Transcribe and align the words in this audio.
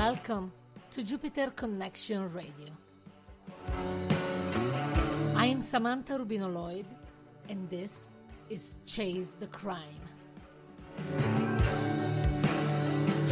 Welcome 0.00 0.50
to 0.92 1.02
Jupiter 1.02 1.50
Connection 1.54 2.32
Radio. 2.32 2.70
I 5.36 5.44
am 5.44 5.60
Samantha 5.60 6.14
Rubino 6.14 6.50
Lloyd, 6.50 6.86
and 7.50 7.68
this 7.68 8.08
is 8.48 8.76
Chase 8.86 9.36
the 9.38 9.46
Crime. 9.48 10.00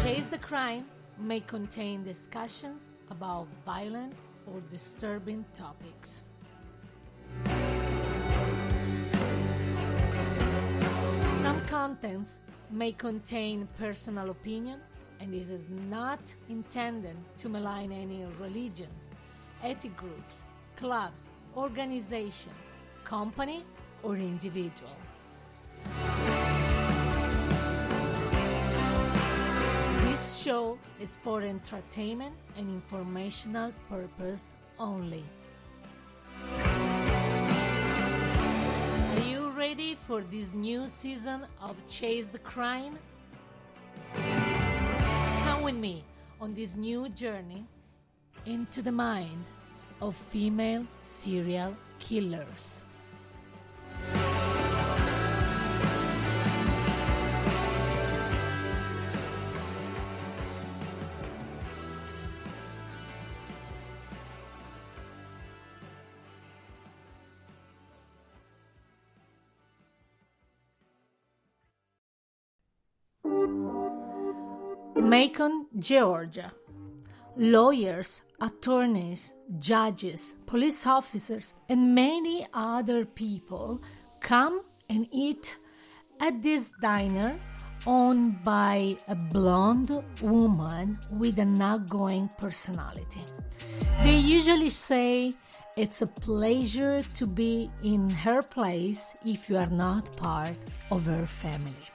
Chase 0.02 0.26
the 0.26 0.36
Crime 0.36 0.84
may 1.18 1.40
contain 1.40 2.04
discussions 2.04 2.90
about 3.10 3.48
violent 3.64 4.12
or 4.46 4.60
disturbing 4.70 5.46
topics. 5.54 6.22
Some 11.42 11.62
contents 11.66 12.40
may 12.70 12.92
contain 12.92 13.66
personal 13.78 14.28
opinion 14.28 14.82
and 15.20 15.32
this 15.32 15.50
is 15.50 15.68
not 15.90 16.20
intended 16.48 17.16
to 17.38 17.48
malign 17.48 17.92
any 17.92 18.24
religions, 18.40 19.10
ethnic 19.62 19.96
groups, 19.96 20.42
clubs, 20.76 21.30
organization, 21.56 22.52
company, 23.04 23.64
or 24.02 24.16
individual. 24.16 24.96
This 30.04 30.38
show 30.38 30.78
is 31.00 31.16
for 31.16 31.42
entertainment 31.42 32.34
and 32.56 32.68
informational 32.68 33.72
purpose 33.88 34.54
only. 34.78 35.24
Are 39.14 39.20
you 39.26 39.50
ready 39.50 39.96
for 39.96 40.22
this 40.22 40.52
new 40.54 40.86
season 40.86 41.46
of 41.60 41.74
Chase 41.88 42.28
the 42.28 42.38
Crime? 42.38 42.98
Me 45.68 46.02
on 46.40 46.54
this 46.54 46.74
new 46.74 47.10
journey 47.10 47.62
into 48.46 48.80
the 48.80 48.90
mind 48.90 49.44
of 50.00 50.16
female 50.16 50.86
serial 51.02 51.76
killers. 51.98 52.86
Macon, 75.08 75.66
Georgia. 75.78 76.52
Lawyers, 77.38 78.20
attorneys, 78.42 79.32
judges, 79.58 80.36
police 80.44 80.86
officers, 80.86 81.54
and 81.70 81.94
many 81.94 82.46
other 82.52 83.06
people 83.06 83.80
come 84.20 84.60
and 84.90 85.06
eat 85.10 85.56
at 86.20 86.42
this 86.42 86.70
diner 86.82 87.40
owned 87.86 88.42
by 88.42 88.98
a 89.08 89.14
blonde 89.14 90.04
woman 90.20 90.98
with 91.12 91.38
an 91.38 91.62
outgoing 91.62 92.28
personality. 92.36 93.24
They 94.02 94.18
usually 94.18 94.68
say 94.68 95.32
it's 95.74 96.02
a 96.02 96.06
pleasure 96.06 97.02
to 97.14 97.26
be 97.26 97.70
in 97.82 98.10
her 98.10 98.42
place 98.42 99.16
if 99.24 99.48
you 99.48 99.56
are 99.56 99.70
not 99.70 100.14
part 100.18 100.58
of 100.90 101.06
her 101.06 101.24
family. 101.24 101.88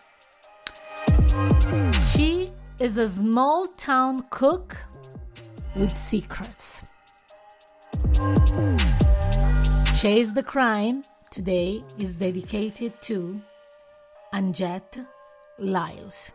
Is 2.80 2.98
a 2.98 3.08
small 3.08 3.68
town 3.78 4.26
cook 4.32 4.76
with 5.76 5.96
secrets. 5.96 6.82
Chase 9.96 10.32
the 10.32 10.44
Crime 10.44 11.04
today 11.30 11.84
is 12.00 12.14
dedicated 12.14 13.00
to 13.04 13.40
Anjette 14.34 15.06
Lyles. 15.60 16.32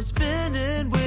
A 0.00 0.02
spinning 0.02 0.99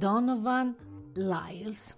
Donovan 0.00 0.74
Lyles 1.14 1.94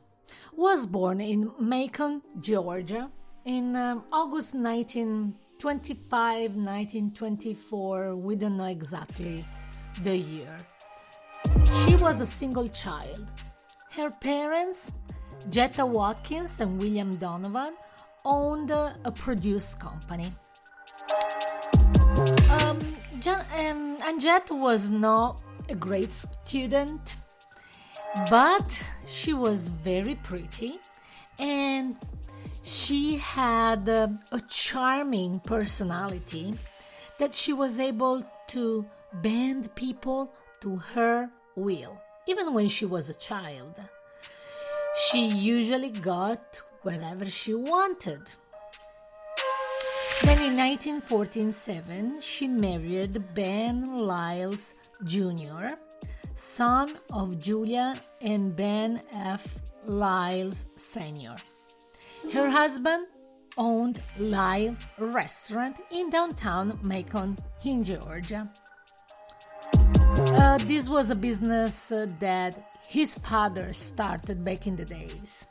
was 0.57 0.87
born 0.87 1.21
in 1.21 1.53
Macon, 1.61 2.21
Georgia 2.41 3.09
in 3.45 3.77
um, 3.77 4.03
August 4.13 4.57
1925, 4.57 6.57
1924. 6.57 8.17
We 8.17 8.35
don't 8.35 8.57
know 8.57 8.67
exactly 8.67 9.45
the 10.03 10.17
year. 10.17 10.57
She 11.85 11.95
was 11.97 12.21
a 12.21 12.27
single 12.27 12.69
child. 12.69 13.25
Her 13.93 14.11
parents, 14.11 14.93
Jetta 15.49 15.87
Watkins 15.87 16.61
and 16.61 16.81
William 16.81 17.15
Donovan, 17.17 17.77
owned 18.25 18.73
a, 18.73 18.97
a 19.05 19.13
produce 19.13 19.77
company. 19.77 20.33
Um, 22.51 22.79
Jan- 23.21 23.47
um, 23.57 23.97
was 24.61 24.91
not 24.91 25.41
a 25.69 25.77
great 25.77 26.13
student, 26.13 27.15
but 28.31 28.83
she 29.07 29.33
was 29.33 29.69
very 29.69 30.15
pretty 30.17 30.79
and 31.39 31.97
she 32.63 33.17
had 33.17 33.89
uh, 33.89 34.09
a 34.31 34.41
charming 34.49 35.41
personality 35.41 36.55
that 37.19 37.35
she 37.35 37.53
was 37.53 37.79
able 37.79 38.23
to 38.49 38.85
bend 39.15 39.75
people 39.75 40.31
to 40.61 40.77
her 40.77 41.31
will, 41.57 42.01
even 42.27 42.55
when 42.55 42.69
she 42.69 42.85
was 42.85 43.09
a 43.09 43.15
child. 43.15 43.81
She 45.07 45.27
usually 45.27 45.91
got 45.91 46.63
whatever 46.83 47.27
she 47.27 47.55
wanted. 47.55 48.23
Then 50.23 50.39
in 50.39 50.57
1947, 50.57 52.21
she 52.21 52.47
married 52.47 53.35
Ben 53.35 53.97
Lyles 53.97 54.75
Jr., 55.03 55.75
son 56.35 56.99
of 57.13 57.39
Julia 57.39 57.95
and 58.21 58.57
Ben 58.57 59.03
F. 59.13 59.59
Lyles 59.85 60.67
Sr. 60.77 61.35
Her 62.33 62.49
husband 62.51 63.07
owned 63.57 64.01
Lyles 64.19 64.79
Restaurant 64.99 65.81
in 65.91 66.11
downtown 66.11 66.79
Macon, 66.83 67.37
in 67.65 67.85
Georgia. 67.85 68.49
Uh, 70.15 70.59
this 70.59 70.89
was 70.89 71.11
a 71.11 71.15
business 71.15 71.93
uh, 71.93 72.07
that 72.21 72.71
his 72.87 73.15
father 73.17 73.73
started 73.73 74.45
back 74.45 74.67
in 74.67 74.77
the 74.77 74.85
days. 74.85 75.47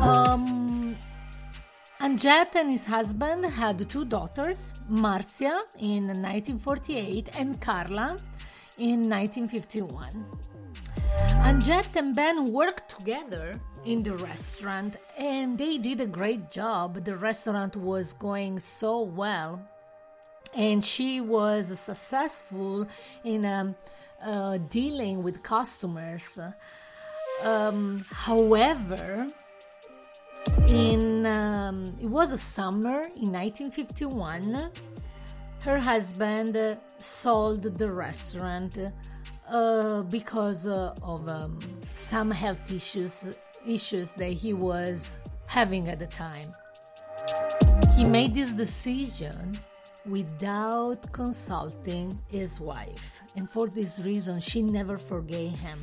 Um, 0.00 0.96
Anjette 2.00 2.56
and 2.56 2.70
his 2.70 2.84
husband 2.84 3.44
had 3.46 3.88
two 3.88 4.04
daughters, 4.04 4.74
Marcia 4.88 5.60
in 5.78 6.06
1948 6.06 7.30
and 7.36 7.60
Carla 7.60 8.16
in 8.78 9.08
1951. 9.08 10.24
Anjette 11.44 11.96
and 11.96 12.14
Ben 12.14 12.52
worked 12.52 12.96
together 12.98 13.54
in 13.84 14.02
the 14.02 14.14
restaurant 14.14 14.96
and 15.16 15.58
they 15.58 15.78
did 15.78 16.00
a 16.00 16.06
great 16.06 16.50
job. 16.50 17.04
The 17.04 17.16
restaurant 17.16 17.76
was 17.76 18.12
going 18.14 18.58
so 18.60 19.02
well 19.02 19.60
and 20.54 20.84
she 20.84 21.20
was 21.20 21.78
successful 21.78 22.86
in 23.24 23.44
um, 23.44 23.74
uh, 24.22 24.58
dealing 24.70 25.22
with 25.22 25.42
customers. 25.42 26.38
Um, 27.44 28.04
however, 28.10 29.26
in 30.68 31.26
um, 31.26 31.94
it 32.00 32.06
was 32.06 32.32
a 32.32 32.38
summer 32.38 33.02
in 33.16 33.32
1951, 33.32 34.70
her 35.64 35.78
husband 35.78 36.76
sold 36.98 37.62
the 37.62 37.90
restaurant 37.90 38.78
uh, 39.48 40.02
because 40.02 40.66
uh, 40.66 40.94
of 41.02 41.26
um, 41.26 41.58
some 41.92 42.30
health 42.30 42.70
issues 42.70 43.30
issues 43.66 44.12
that 44.12 44.32
he 44.32 44.52
was 44.52 45.16
having 45.46 45.88
at 45.88 45.98
the 45.98 46.06
time. 46.06 46.52
He 47.96 48.04
made 48.04 48.34
this 48.34 48.50
decision 48.50 49.58
without 50.04 51.10
consulting 51.12 52.18
his 52.28 52.60
wife, 52.60 53.22
and 53.34 53.48
for 53.48 53.66
this 53.66 54.00
reason, 54.00 54.40
she 54.40 54.60
never 54.60 54.98
forgave 54.98 55.58
him 55.60 55.78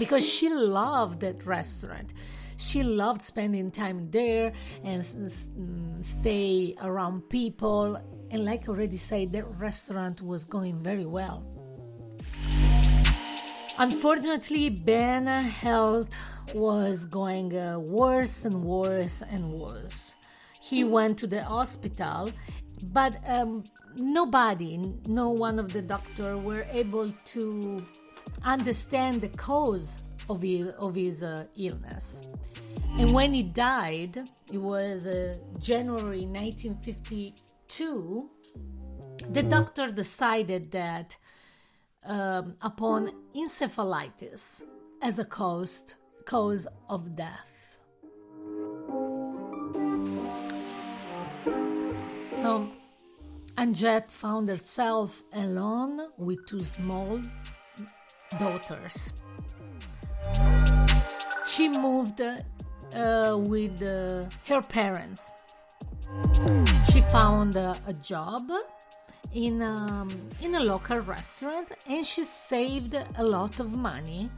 because 0.00 0.28
she 0.28 0.48
loved 0.48 1.20
that 1.20 1.46
restaurant. 1.46 2.12
She 2.58 2.82
loved 2.82 3.22
spending 3.22 3.70
time 3.70 4.10
there 4.10 4.52
and 4.82 5.02
mm, 5.02 6.04
stay 6.04 6.74
around 6.82 7.28
people. 7.30 7.96
And 8.30 8.44
like 8.44 8.68
already 8.68 8.96
said, 8.96 9.32
the 9.32 9.44
restaurant 9.44 10.20
was 10.20 10.44
going 10.44 10.76
very 10.82 11.06
well. 11.06 11.46
Unfortunately, 13.78 14.70
Ben's 14.70 15.52
health 15.52 16.12
was 16.52 17.06
going 17.06 17.56
uh, 17.56 17.78
worse 17.78 18.44
and 18.44 18.64
worse 18.64 19.22
and 19.22 19.52
worse. 19.52 20.16
He 20.60 20.82
went 20.82 21.16
to 21.18 21.28
the 21.28 21.44
hospital, 21.44 22.32
but 22.82 23.16
um, 23.24 23.62
nobody, 23.96 24.78
no 25.06 25.30
one 25.30 25.60
of 25.60 25.72
the 25.72 25.80
doctor, 25.80 26.36
were 26.36 26.66
able 26.72 27.08
to 27.26 27.86
understand 28.44 29.20
the 29.20 29.28
cause 29.28 30.07
of 30.28 30.42
his, 30.42 30.68
of 30.78 30.94
his 30.94 31.22
uh, 31.22 31.44
illness. 31.56 32.22
And 32.98 33.12
when 33.12 33.32
he 33.32 33.42
died, 33.42 34.28
it 34.52 34.58
was 34.58 35.06
uh, 35.06 35.36
January 35.58 36.26
1952, 36.26 38.30
the 39.30 39.42
doctor 39.42 39.88
decided 39.88 40.70
that 40.72 41.16
um, 42.04 42.56
upon 42.62 43.12
encephalitis 43.36 44.62
as 45.02 45.18
a 45.18 45.24
cause, 45.24 45.94
cause 46.24 46.66
of 46.88 47.14
death. 47.14 47.54
So 52.36 52.70
Anjette 53.56 54.10
found 54.10 54.48
herself 54.48 55.22
alone 55.32 56.08
with 56.16 56.46
two 56.46 56.60
small 56.60 57.20
daughters. 58.38 59.12
She 61.58 61.68
moved 61.68 62.20
uh, 62.20 63.36
with 63.36 63.82
uh, 63.82 64.26
her 64.46 64.62
parents. 64.62 65.32
She 66.92 67.00
found 67.00 67.56
uh, 67.56 67.74
a 67.84 67.94
job 67.94 68.48
in 69.34 69.60
um, 69.60 70.08
in 70.40 70.54
a 70.54 70.60
local 70.60 71.00
restaurant, 71.00 71.72
and 71.88 72.06
she 72.06 72.22
saved 72.22 72.94
a 72.94 73.24
lot 73.24 73.58
of 73.58 73.74
money. 73.74 74.30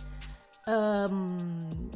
Um, 0.67 1.91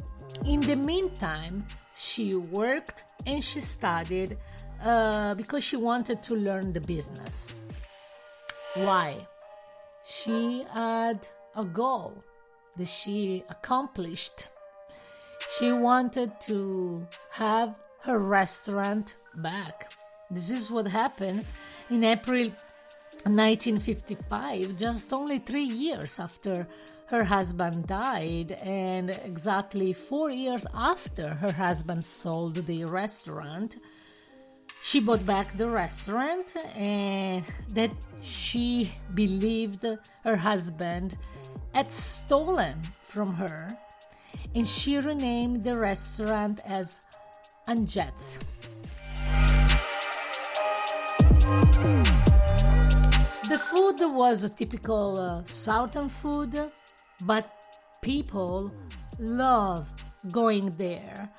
in 0.45 0.59
the 0.59 0.75
meantime, 0.75 1.65
she 1.95 2.35
worked 2.35 3.03
and 3.25 3.43
she 3.43 3.61
studied 3.61 4.37
uh, 4.83 5.33
because 5.33 5.63
she 5.63 5.75
wanted 5.75 6.21
to 6.21 6.35
learn 6.35 6.71
the 6.71 6.81
business. 6.81 7.55
Why? 8.75 9.25
She 10.05 10.65
had 10.71 11.27
a 11.55 11.65
goal 11.65 12.13
that 12.77 12.87
she 12.87 13.43
accomplished. 13.49 14.49
She 15.53 15.71
wanted 15.71 16.39
to 16.41 17.07
have 17.31 17.75
her 18.01 18.19
restaurant 18.19 19.15
back. 19.35 19.91
This 20.29 20.49
is 20.49 20.69
what 20.69 20.87
happened 20.87 21.45
in 21.89 22.03
April 22.03 22.51
1955, 23.23 24.77
just 24.77 25.13
only 25.13 25.39
three 25.39 25.63
years 25.63 26.19
after 26.19 26.67
her 27.07 27.23
husband 27.23 27.87
died, 27.87 28.51
and 28.61 29.09
exactly 29.09 29.93
four 29.93 30.31
years 30.31 30.65
after 30.73 31.35
her 31.35 31.51
husband 31.51 32.03
sold 32.03 32.55
the 32.55 32.85
restaurant. 32.85 33.77
She 34.83 34.99
bought 34.99 35.25
back 35.25 35.55
the 35.57 35.69
restaurant 35.69 36.55
and 36.75 37.43
that 37.69 37.91
she 38.21 38.91
believed 39.13 39.85
her 40.23 40.35
husband 40.35 41.17
had 41.73 41.91
stolen 41.91 42.81
from 43.01 43.33
her, 43.35 43.75
and 44.55 44.67
she 44.67 44.97
renamed 44.97 45.63
the 45.63 45.77
restaurant 45.77 46.61
as 46.65 47.01
Anjette's. 47.67 48.39
The 53.49 53.59
food 53.59 53.99
was 54.13 54.43
a 54.43 54.49
typical 54.49 55.19
uh, 55.19 55.43
southern 55.43 56.09
food, 56.09 56.71
but 57.21 57.53
people 58.01 58.71
love 59.19 59.93
going 60.31 60.71
there 60.77 61.29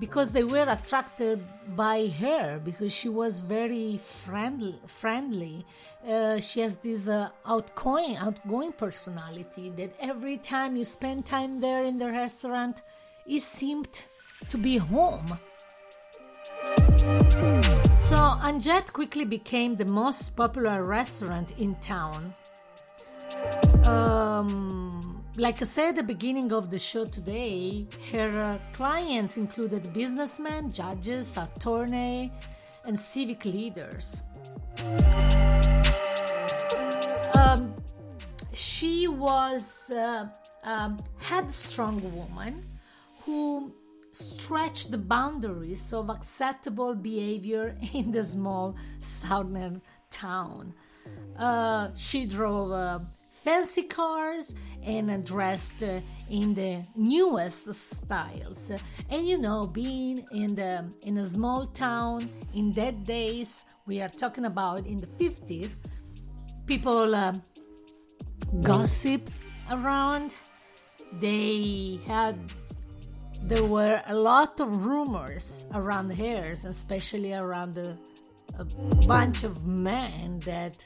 because 0.00 0.32
they 0.32 0.42
were 0.42 0.66
attracted 0.68 1.44
by 1.76 2.08
her 2.18 2.58
because 2.64 2.92
she 2.92 3.08
was 3.08 3.40
very 3.40 3.98
friendly 3.98 4.80
friendly. 4.86 5.64
Uh, 6.08 6.40
she 6.40 6.60
has 6.60 6.78
this 6.78 7.06
uh, 7.06 7.28
outgoing 7.46 8.16
outgoing 8.16 8.72
personality 8.72 9.70
that 9.76 9.92
every 10.00 10.38
time 10.38 10.74
you 10.74 10.84
spend 10.84 11.26
time 11.26 11.60
there 11.60 11.84
in 11.84 11.98
the 11.98 12.10
restaurant 12.10 12.82
it 13.26 13.42
seemed 13.42 14.06
to 14.48 14.56
be 14.56 14.78
home. 14.78 15.38
So 17.98 18.16
Anjette 18.16 18.92
quickly 18.92 19.24
became 19.24 19.76
the 19.76 19.84
most 19.84 20.34
popular 20.34 20.82
restaurant 20.84 21.58
in 21.58 21.76
town. 21.76 22.34
Um, 23.84 24.89
like 25.40 25.62
I 25.62 25.64
said 25.64 25.88
at 25.90 25.96
the 25.96 26.02
beginning 26.02 26.52
of 26.52 26.70
the 26.70 26.78
show 26.78 27.06
today, 27.06 27.86
her 28.12 28.42
uh, 28.42 28.58
clients 28.74 29.38
included 29.38 29.90
businessmen, 29.94 30.70
judges, 30.70 31.34
attorneys, 31.38 32.30
and 32.84 33.00
civic 33.00 33.46
leaders. 33.46 34.20
Um, 37.38 37.72
she 38.52 39.08
was 39.08 39.90
uh, 39.90 40.26
a 40.62 40.92
headstrong 41.18 42.02
woman 42.14 42.62
who 43.24 43.72
stretched 44.12 44.90
the 44.90 44.98
boundaries 44.98 45.90
of 45.94 46.10
acceptable 46.10 46.94
behavior 46.94 47.78
in 47.94 48.12
the 48.12 48.24
small 48.24 48.76
southern 48.98 49.80
town. 50.10 50.74
Uh, 51.38 51.88
she 51.96 52.26
drove 52.26 52.72
uh, 52.72 52.98
fancy 53.42 53.82
cars 53.82 54.54
and 54.82 55.24
dressed 55.24 55.82
in 56.30 56.54
the 56.54 56.82
newest 56.94 57.72
styles. 57.74 58.72
And 59.08 59.26
you 59.26 59.38
know, 59.38 59.66
being 59.66 60.24
in 60.32 60.54
the 60.54 60.84
in 61.02 61.18
a 61.18 61.26
small 61.26 61.66
town 61.66 62.30
in 62.54 62.72
that 62.72 63.04
days, 63.04 63.64
we 63.86 64.00
are 64.00 64.08
talking 64.08 64.46
about 64.46 64.86
in 64.86 64.98
the 64.98 65.06
50s, 65.06 65.70
people 66.66 67.14
uh, 67.14 67.32
gossip 68.62 69.28
around. 69.70 70.34
They 71.12 71.98
had 72.06 72.38
there 73.42 73.64
were 73.64 74.02
a 74.06 74.14
lot 74.14 74.60
of 74.60 74.84
rumors 74.84 75.64
around 75.74 76.14
here, 76.14 76.56
especially 76.64 77.32
around 77.32 77.74
the, 77.74 77.96
a 78.58 78.64
bunch 79.06 79.44
of 79.44 79.66
men 79.66 80.40
that 80.40 80.84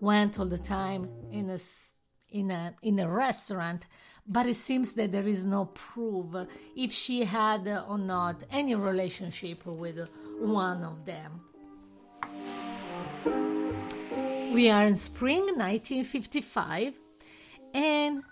went 0.00 0.38
all 0.38 0.46
the 0.46 0.58
time 0.58 1.08
in 1.30 1.50
a 1.50 1.58
in 2.30 2.50
a 2.50 2.74
in 2.82 2.98
a 2.98 3.08
restaurant 3.08 3.86
but 4.26 4.46
it 4.46 4.56
seems 4.56 4.92
that 4.94 5.12
there 5.12 5.26
is 5.26 5.44
no 5.44 5.66
proof 5.66 6.26
if 6.76 6.92
she 6.92 7.24
had 7.24 7.68
or 7.88 7.98
not 7.98 8.42
any 8.50 8.74
relationship 8.74 9.66
with 9.66 10.08
one 10.40 10.82
of 10.82 11.04
them. 11.04 11.42
We 14.54 14.70
are 14.70 14.84
in 14.84 14.96
spring 14.96 15.40
1955 15.40 16.94
and 17.74 18.22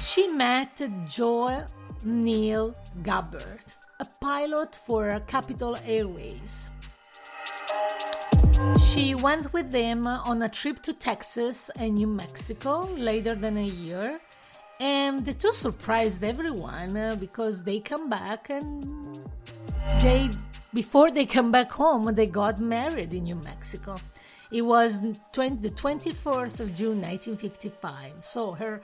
she 0.00 0.28
met 0.28 0.80
joe 1.08 1.64
neil 2.04 2.76
gabbard 3.02 3.64
a 3.98 4.04
pilot 4.20 4.78
for 4.86 5.20
capital 5.26 5.76
airways 5.84 6.70
she 8.92 9.14
went 9.14 9.52
with 9.52 9.70
them 9.70 10.06
on 10.06 10.42
a 10.42 10.48
trip 10.48 10.82
to 10.82 10.92
Texas 10.92 11.70
and 11.76 11.94
New 11.94 12.06
Mexico 12.06 12.80
later 12.96 13.34
than 13.34 13.56
a 13.56 13.70
year, 13.86 14.20
and 14.80 15.24
the 15.24 15.34
two 15.34 15.52
surprised 15.52 16.22
everyone 16.22 16.96
uh, 16.96 17.16
because 17.18 17.62
they 17.62 17.78
come 17.80 18.08
back 18.08 18.50
and 18.50 19.24
they 20.00 20.30
before 20.74 21.10
they 21.10 21.26
come 21.26 21.50
back 21.50 21.72
home 21.72 22.14
they 22.14 22.26
got 22.26 22.60
married 22.60 23.12
in 23.12 23.24
New 23.24 23.36
Mexico. 23.36 23.96
It 24.50 24.62
was 24.62 25.00
20, 25.32 25.56
the 25.56 25.70
24th 25.70 26.60
of 26.60 26.76
June 26.76 27.00
1955. 27.00 28.12
So 28.20 28.52
her 28.52 28.80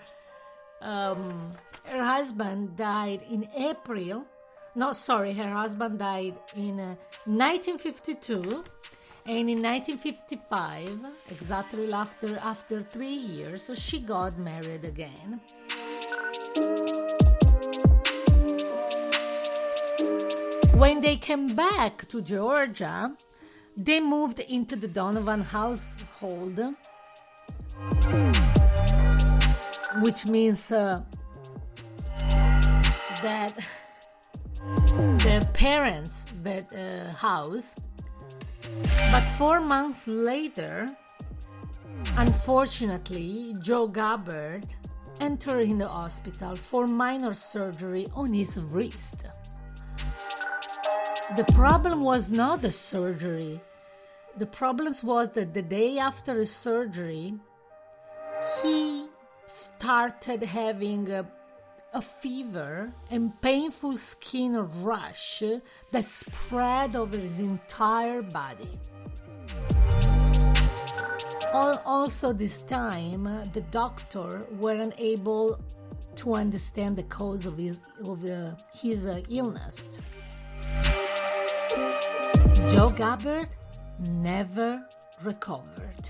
um, 0.81 1.53
her 1.85 2.05
husband 2.05 2.77
died 2.77 3.21
in 3.31 3.49
April. 3.57 4.25
No, 4.75 4.93
sorry, 4.93 5.33
her 5.35 5.53
husband 5.53 5.99
died 5.99 6.35
in 6.57 6.81
uh, 6.81 6.97
1952 7.27 8.65
and 9.25 9.49
in 9.49 9.63
1955, 9.63 10.99
exactly 11.31 11.93
after, 11.93 12.39
after 12.39 12.83
three 12.83 13.15
years, 13.15 13.71
she 13.75 14.01
got 14.01 14.37
married 14.37 14.85
again. 14.85 15.41
When 20.75 21.01
they 21.01 21.17
came 21.17 21.55
back 21.55 22.09
to 22.09 22.21
Georgia, 22.21 23.15
they 23.77 24.01
moved 24.01 24.41
into 24.41 24.75
the 24.75 24.89
Donovan 24.89 25.43
household, 25.43 26.59
which 30.03 30.27
means 30.27 30.73
uh, 30.73 31.01
that 33.23 33.57
the 35.23 35.49
parents' 35.55 36.25
that 36.43 36.67
uh, 36.73 37.15
house 37.15 37.77
but 39.11 39.23
four 39.39 39.61
months 39.61 40.07
later, 40.07 40.89
unfortunately, 42.17 43.55
Joe 43.61 43.87
Gabbard 43.87 44.67
entered 45.21 45.69
in 45.69 45.79
the 45.79 45.89
hospital 45.89 46.55
for 46.55 46.87
minor 46.87 47.35
surgery 47.35 48.07
on 48.15 48.33
his 48.33 48.59
wrist. 48.59 49.27
The 51.37 51.45
problem 51.55 52.03
was 52.03 52.31
not 52.31 52.61
the 52.61 52.73
surgery. 52.73 53.61
The 54.37 54.47
problem 54.47 54.95
was 55.03 55.29
that 55.31 55.55
the 55.55 55.63
day 55.63 55.99
after 55.99 56.39
his 56.39 56.55
surgery, 56.55 57.35
he 58.63 59.07
started 59.47 60.43
having 60.43 61.11
uh, 61.11 61.23
a 61.93 62.01
fever 62.01 62.93
and 63.11 63.39
painful 63.43 63.97
skin 63.97 64.57
rash 64.83 65.43
that 65.91 66.05
spread 66.05 66.97
over 66.97 67.17
his 67.19 67.39
entire 67.39 68.23
body. 68.23 68.79
Also, 71.53 72.33
this 72.33 72.63
time, 72.63 73.25
the 73.53 73.61
doctor 73.71 74.47
weren't 74.59 74.95
able 74.97 75.61
to 76.17 76.35
understand 76.35 76.97
the 76.97 77.03
cause 77.05 77.45
of 77.45 77.59
his, 77.59 77.81
of, 78.05 78.25
uh, 78.25 78.53
his 78.75 79.07
uh, 79.07 79.21
illness. 79.29 79.99
Joe 82.71 82.89
Gabbard 82.89 83.49
never 83.99 84.83
recovered. 85.23 86.09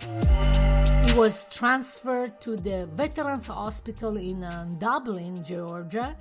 He 0.00 1.12
was 1.12 1.44
transferred 1.50 2.40
to 2.42 2.56
the 2.56 2.86
Veterans 2.94 3.46
Hospital 3.46 4.16
in 4.16 4.44
uh, 4.44 4.66
Dublin, 4.78 5.44
Georgia, 5.44 6.16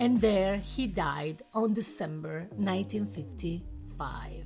and 0.00 0.20
there 0.20 0.56
he 0.56 0.86
died 0.86 1.42
on 1.54 1.72
December 1.74 2.48
1955. 2.56 4.44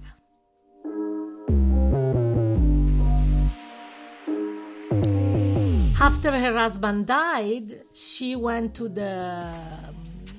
After 6.01 6.33
her 6.37 6.59
husband 6.59 7.07
died, 7.07 7.73
she 7.95 8.35
went 8.35 8.75
to 8.75 8.89
the 8.89 9.47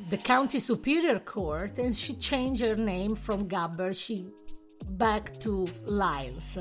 the 0.10 0.18
county 0.18 0.60
superior 0.60 1.20
court 1.20 1.80
and 1.80 1.96
she 1.96 2.14
changed 2.16 2.62
her 2.62 2.76
name 2.76 3.16
from 3.16 3.48
Gabbard 3.48 3.96
she 3.96 4.28
back 4.90 5.40
to 5.40 5.66
Lyles. 5.86 6.58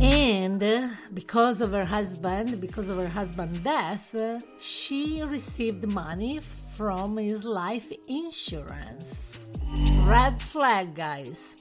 And 0.00 0.62
because 1.12 1.60
of 1.60 1.72
her 1.72 1.84
husband, 1.84 2.60
because 2.60 2.88
of 2.88 2.98
her 2.98 3.08
husband's 3.08 3.58
death, 3.58 4.14
she 4.58 5.22
received 5.22 5.90
money 5.90 6.40
from 6.76 7.16
his 7.16 7.44
life 7.44 7.92
insurance. 8.06 9.38
Red 10.04 10.40
flag, 10.40 10.94
guys. 10.94 11.56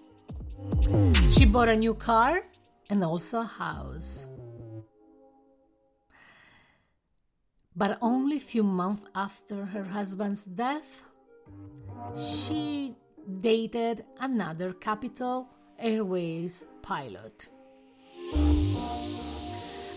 She 1.32 1.46
bought 1.46 1.70
a 1.70 1.76
new 1.76 1.94
car 1.94 2.44
and 2.90 3.04
also 3.04 3.42
a 3.42 3.46
house. 3.46 4.28
But 7.76 7.98
only 8.02 8.38
a 8.38 8.48
few 8.54 8.64
months 8.64 9.06
after 9.14 9.66
her 9.66 9.84
husband's 9.84 10.44
death, 10.44 11.04
she 12.18 12.96
dated 13.42 14.06
another 14.20 14.74
Capital 14.74 15.48
Airways 15.80 16.66
pilot. 16.82 17.48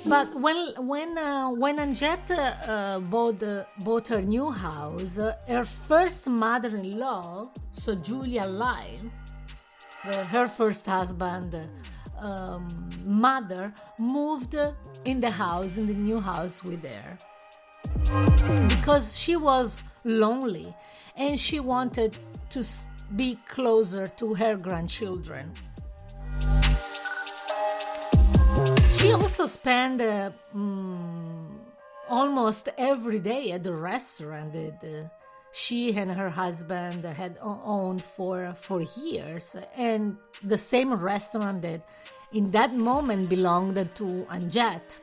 But 0.08 0.28
when 0.34 0.72
when 0.78 1.18
uh, 1.18 1.50
when 1.50 1.76
Anjette 1.76 2.30
uh, 2.30 2.98
bought 3.00 3.42
uh, 3.42 3.64
bought 3.78 4.08
her 4.08 4.22
new 4.22 4.50
house, 4.50 5.18
uh, 5.18 5.36
her 5.46 5.64
first 5.64 6.26
mother-in-law, 6.26 7.50
so 7.72 7.94
Julia 7.94 8.46
Lyle, 8.46 9.10
uh, 10.04 10.24
her 10.24 10.48
first 10.48 10.86
husband, 10.86 11.54
um, 12.18 12.68
mother, 13.04 13.72
moved 13.98 14.56
in 15.04 15.20
the 15.20 15.30
house 15.30 15.76
in 15.76 15.86
the 15.86 15.94
new 15.94 16.18
house 16.20 16.64
with 16.64 16.82
her 16.84 17.18
because 18.68 19.18
she 19.18 19.36
was 19.36 19.82
lonely 20.04 20.74
and 21.16 21.38
she 21.38 21.60
wanted 21.60 22.16
to 22.48 22.64
be 23.16 23.38
closer 23.48 24.06
to 24.06 24.34
her 24.34 24.56
grandchildren. 24.56 25.52
He 29.00 29.12
also 29.12 29.46
spent 29.46 30.02
uh, 30.02 30.30
mm, 30.54 31.48
almost 32.06 32.68
every 32.76 33.18
day 33.18 33.50
at 33.52 33.64
the 33.64 33.72
restaurant 33.72 34.52
that 34.52 34.84
uh, 34.84 35.08
she 35.52 35.96
and 35.96 36.10
her 36.12 36.28
husband 36.28 37.04
had 37.04 37.38
owned 37.40 38.02
for 38.02 38.54
for 38.60 38.82
years, 39.00 39.56
and 39.74 40.18
the 40.44 40.58
same 40.58 40.92
restaurant 40.92 41.62
that 41.62 41.80
in 42.34 42.50
that 42.50 42.74
moment 42.74 43.30
belonged 43.30 43.76
to 43.76 44.04
Anjette. 44.28 44.98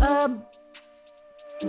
Um, 0.00 0.42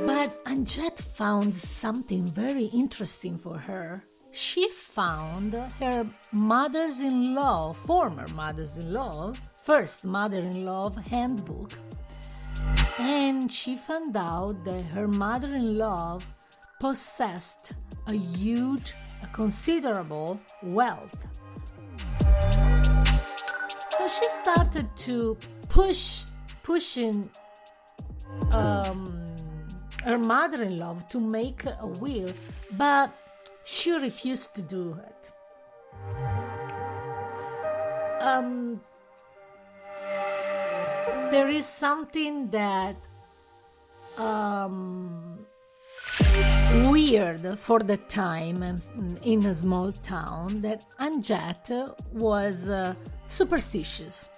but 0.08 0.44
Anjette 0.46 1.00
found 1.00 1.56
something 1.56 2.26
very 2.26 2.66
interesting 2.66 3.38
for 3.38 3.58
her 3.58 4.06
she 4.36 4.68
found 4.68 5.54
her 5.80 6.08
mother's 6.32 7.02
in 7.02 7.36
law, 7.36 7.72
former 7.72 8.26
mother's 8.34 8.78
in 8.78 8.92
law, 8.92 9.32
first 9.62 10.04
mother 10.04 10.40
in 10.40 10.66
law 10.66 10.90
handbook, 11.12 11.72
and 12.98 13.52
she 13.54 13.76
found 13.76 14.18
out 14.18 14.66
that 14.66 14.86
her 14.86 15.08
mother 15.08 15.54
in 15.54 15.78
law 15.78 16.18
possessed 16.80 17.74
a 18.08 18.14
huge, 18.14 18.94
a 19.22 19.28
considerable 19.28 20.42
wealth. 20.64 21.16
So 23.98 24.08
she 24.08 24.28
started 24.30 24.90
to 24.98 25.38
push, 25.70 26.24
pushing 26.64 27.30
um, 28.52 29.36
her 30.04 30.18
mother 30.18 30.64
in 30.64 30.78
law 30.78 30.96
to 31.12 31.20
make 31.20 31.66
a 31.66 31.86
will, 31.86 32.34
but 32.72 33.12
she 33.64 33.92
refused 33.92 34.54
to 34.56 34.62
do 34.62 34.98
it. 35.08 35.32
Um, 38.22 38.82
there 41.32 41.50
is 41.50 41.66
something 41.66 42.50
that 42.52 42.96
um, 44.18 45.46
weird 46.86 47.58
for 47.60 47.80
the 47.80 47.98
time 47.98 48.82
in 49.24 49.46
a 49.46 49.54
small 49.54 49.92
town 49.92 50.62
that 50.62 50.84
Anjette 51.00 51.96
was 52.14 52.70
uh, 52.70 52.94
superstitious. 53.28 54.30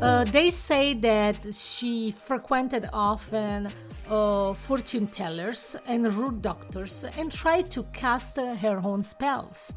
Uh, 0.00 0.24
they 0.24 0.50
say 0.50 0.94
that 0.94 1.36
she 1.54 2.10
frequented 2.10 2.88
often 2.92 3.68
uh, 4.10 4.52
fortune 4.52 5.06
tellers 5.06 5.76
and 5.86 6.12
root 6.12 6.42
doctors 6.42 7.04
and 7.16 7.30
tried 7.30 7.70
to 7.70 7.84
cast 7.92 8.36
her 8.36 8.80
own 8.84 9.02
spells. 9.02 9.72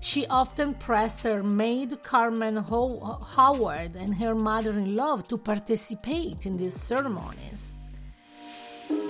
She 0.00 0.26
often 0.28 0.74
pressed 0.74 1.24
her 1.24 1.42
maid 1.42 2.02
Carmen 2.02 2.56
Ho- 2.56 3.18
Howard 3.34 3.96
and 3.96 4.14
her 4.14 4.34
mother 4.34 4.70
in 4.70 4.94
law 4.94 5.16
to 5.16 5.36
participate 5.36 6.46
in 6.46 6.56
these 6.56 6.80
ceremonies. 6.80 7.72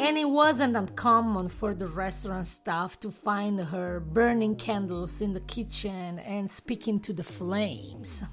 And 0.01 0.17
it 0.17 0.29
wasn't 0.29 0.77
uncommon 0.77 1.49
for 1.49 1.75
the 1.75 1.87
restaurant 1.87 2.47
staff 2.47 2.99
to 3.01 3.11
find 3.11 3.61
her 3.61 4.01
burning 4.01 4.57
candles 4.57 5.21
in 5.21 5.35
the 5.35 5.41
kitchen 5.41 6.19
and 6.21 6.51
speaking 6.51 7.01
to 7.01 7.13
the 7.13 7.23
flames. 7.23 8.25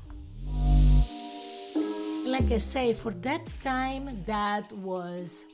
Like 2.38 2.52
I 2.52 2.58
say, 2.58 2.94
for 2.94 3.14
that 3.28 3.46
time, 3.64 4.10
that 4.26 4.70
was 4.74 5.46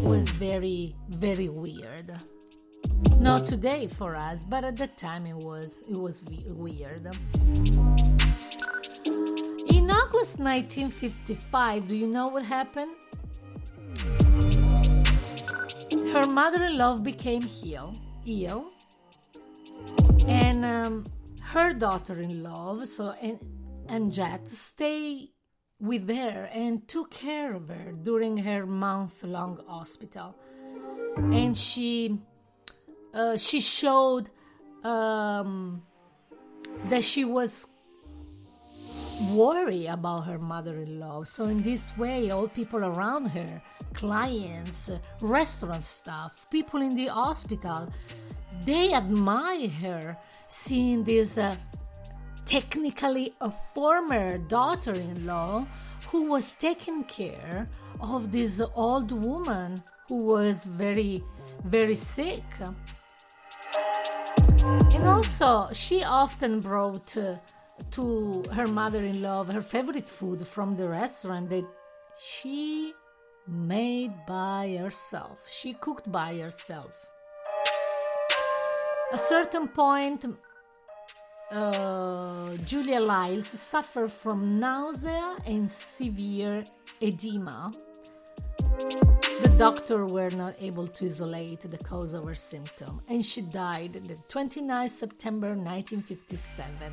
was 0.00 0.28
very 0.28 0.96
very 1.08 1.48
weird. 1.48 2.10
Not 3.20 3.46
today 3.46 3.86
for 3.86 4.16
us, 4.16 4.42
but 4.42 4.64
at 4.64 4.74
that 4.78 4.98
time 4.98 5.24
it 5.24 5.36
was 5.36 5.84
it 5.88 5.96
was 5.96 6.24
weird. 6.50 7.04
In 9.76 9.84
August 10.00 10.40
1955, 10.40 11.86
do 11.86 11.94
you 11.96 12.08
know 12.08 12.26
what 12.26 12.44
happened? 12.44 12.96
Her 16.12 16.26
mother-in-law 16.26 16.98
became 17.10 17.48
ill, 17.64 17.94
ill, 18.26 18.72
and 20.26 20.64
um, 20.64 21.06
her 21.40 21.72
daughter-in-law, 21.72 22.84
so 22.84 23.14
and, 23.22 23.38
and 23.88 24.12
Jet, 24.12 24.48
stayed 24.48 25.33
with 25.80 26.08
her 26.08 26.48
and 26.52 26.86
took 26.88 27.10
care 27.10 27.54
of 27.54 27.68
her 27.68 27.92
during 28.02 28.38
her 28.38 28.64
month-long 28.66 29.60
hospital, 29.66 30.34
and 31.16 31.56
she 31.56 32.18
uh, 33.12 33.36
she 33.36 33.60
showed 33.60 34.30
um, 34.82 35.82
that 36.88 37.04
she 37.04 37.24
was 37.24 37.68
worried 39.32 39.86
about 39.86 40.22
her 40.22 40.38
mother-in-law. 40.38 41.22
So 41.24 41.44
in 41.44 41.62
this 41.62 41.96
way, 41.96 42.30
all 42.30 42.48
people 42.48 42.84
around 42.84 43.26
her, 43.26 43.62
clients, 43.92 44.90
restaurant 45.20 45.84
staff, 45.84 46.46
people 46.50 46.82
in 46.82 46.96
the 46.96 47.06
hospital, 47.06 47.92
they 48.64 48.92
admire 48.92 49.68
her 49.68 50.16
seeing 50.48 51.04
this 51.04 51.38
uh, 51.38 51.56
technically 52.46 53.32
a 53.40 53.50
former 53.50 54.38
daughter-in-law 54.38 55.66
who 56.08 56.30
was 56.30 56.54
taking 56.54 57.04
care 57.04 57.68
of 58.00 58.32
this 58.32 58.60
old 58.74 59.10
woman 59.12 59.82
who 60.08 60.24
was 60.24 60.66
very 60.66 61.22
very 61.64 61.94
sick 61.94 62.44
and 64.64 65.06
also, 65.06 65.68
she 65.72 66.02
often 66.02 66.60
brought 66.60 67.16
uh, 67.16 67.36
to 67.90 68.42
her 68.52 68.66
mother 68.66 69.00
in 69.00 69.20
law 69.20 69.44
her 69.44 69.60
favorite 69.60 70.08
food 70.08 70.46
from 70.46 70.76
the 70.76 70.88
restaurant 70.88 71.50
that 71.50 71.66
she 72.18 72.94
made 73.46 74.12
by 74.26 74.78
herself. 74.80 75.40
She 75.46 75.74
cooked 75.74 76.10
by 76.10 76.38
herself. 76.38 76.92
A 79.12 79.18
certain 79.18 79.68
point, 79.68 80.24
uh, 81.54 82.56
Julia 82.66 83.00
Lyles 83.00 83.46
suffered 83.46 84.10
from 84.10 84.58
nausea 84.58 85.36
and 85.46 85.70
severe 85.70 86.64
edema 87.00 87.70
the 89.42 89.54
doctor 89.58 90.06
were 90.06 90.30
not 90.30 90.54
able 90.60 90.86
to 90.86 91.06
isolate 91.06 91.60
the 91.60 91.78
cause 91.78 92.14
of 92.14 92.24
her 92.24 92.34
symptom, 92.34 93.00
and 93.08 93.24
she 93.24 93.42
died 93.42 93.94
the 93.94 94.16
29th 94.28 94.90
September 94.90 95.48
1957. 95.48 96.92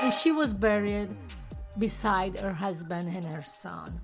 And 0.00 0.12
she 0.12 0.32
was 0.32 0.54
buried 0.54 1.10
beside 1.78 2.38
her 2.38 2.52
husband 2.52 3.14
and 3.14 3.24
her 3.24 3.42
son. 3.42 4.00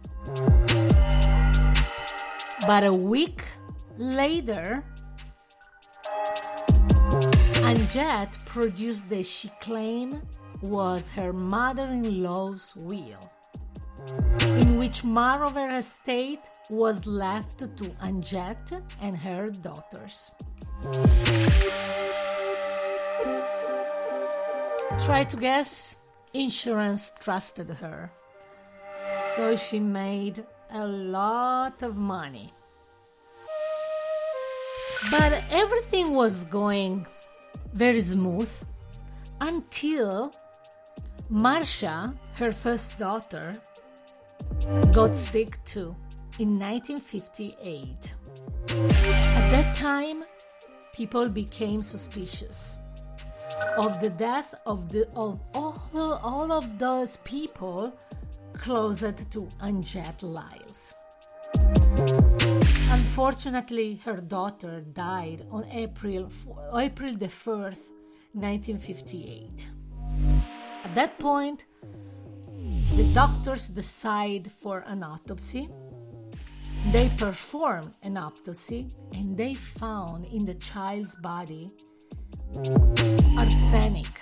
But 2.67 2.85
a 2.85 2.93
week 2.93 3.43
later, 3.97 4.85
Anjette 7.88 8.44
produced 8.44 9.09
the 9.09 9.22
she 9.22 9.48
claimed 9.62 10.20
was 10.61 11.09
her 11.09 11.33
mother-in-law's 11.33 12.77
will, 12.77 13.33
in 14.61 14.77
which 14.77 15.03
her 15.05 15.74
estate 15.74 16.42
was 16.68 17.07
left 17.07 17.61
to 17.61 17.85
Anjette 18.03 18.83
and 19.01 19.16
her 19.16 19.48
daughters. 19.48 20.31
Try 25.07 25.24
to 25.24 25.37
guess, 25.38 25.96
insurance 26.35 27.11
trusted 27.20 27.70
her. 27.70 28.12
So 29.35 29.57
she 29.57 29.81
made 29.81 30.44
a 30.70 30.87
lot 30.87 31.83
of 31.83 31.96
money. 31.96 32.53
But 35.11 35.42
everything 35.51 36.12
was 36.12 36.44
going 36.44 37.07
very 37.79 38.03
smooth 38.03 38.51
until 39.41 40.33
Marcia, 41.31 42.12
her 42.35 42.51
first 42.51 42.99
daughter, 42.99 43.55
got 44.93 45.14
sick 45.14 45.64
too 45.64 45.95
in 46.41 46.59
1958. 46.59 48.14
At 48.71 49.51
that 49.53 49.77
time, 49.77 50.25
people 50.93 51.29
became 51.29 51.81
suspicious 51.83 52.79
of 53.77 54.01
the 54.01 54.11
death 54.11 54.55
of, 54.67 54.88
the, 54.88 55.07
of 55.14 55.38
all, 55.55 55.81
all 55.95 56.51
of 56.51 56.81
those 56.81 57.19
people 57.19 57.93
closest 58.55 59.31
to 59.31 59.47
Anjette 59.62 60.25
Lyles. 60.25 60.95
Unfortunately, 62.90 64.01
her 64.05 64.16
daughter 64.16 64.81
died 64.81 65.46
on 65.51 65.64
April, 65.70 66.31
April 66.74 67.16
the 67.16 67.29
4th, 67.29 67.85
1958. 68.33 69.68
At 70.85 70.94
that 70.94 71.18
point, 71.18 71.66
the 72.94 73.05
doctors 73.14 73.68
decide 73.68 74.51
for 74.51 74.85
an 74.87 75.03
autopsy 75.03 75.68
they 76.92 77.11
perform 77.18 77.92
an 78.03 78.16
autopsy 78.16 78.88
and 79.12 79.37
they 79.37 79.53
found 79.53 80.24
in 80.27 80.46
the 80.46 80.55
child's 80.55 81.16
body 81.16 81.70
arsenic, 83.37 84.20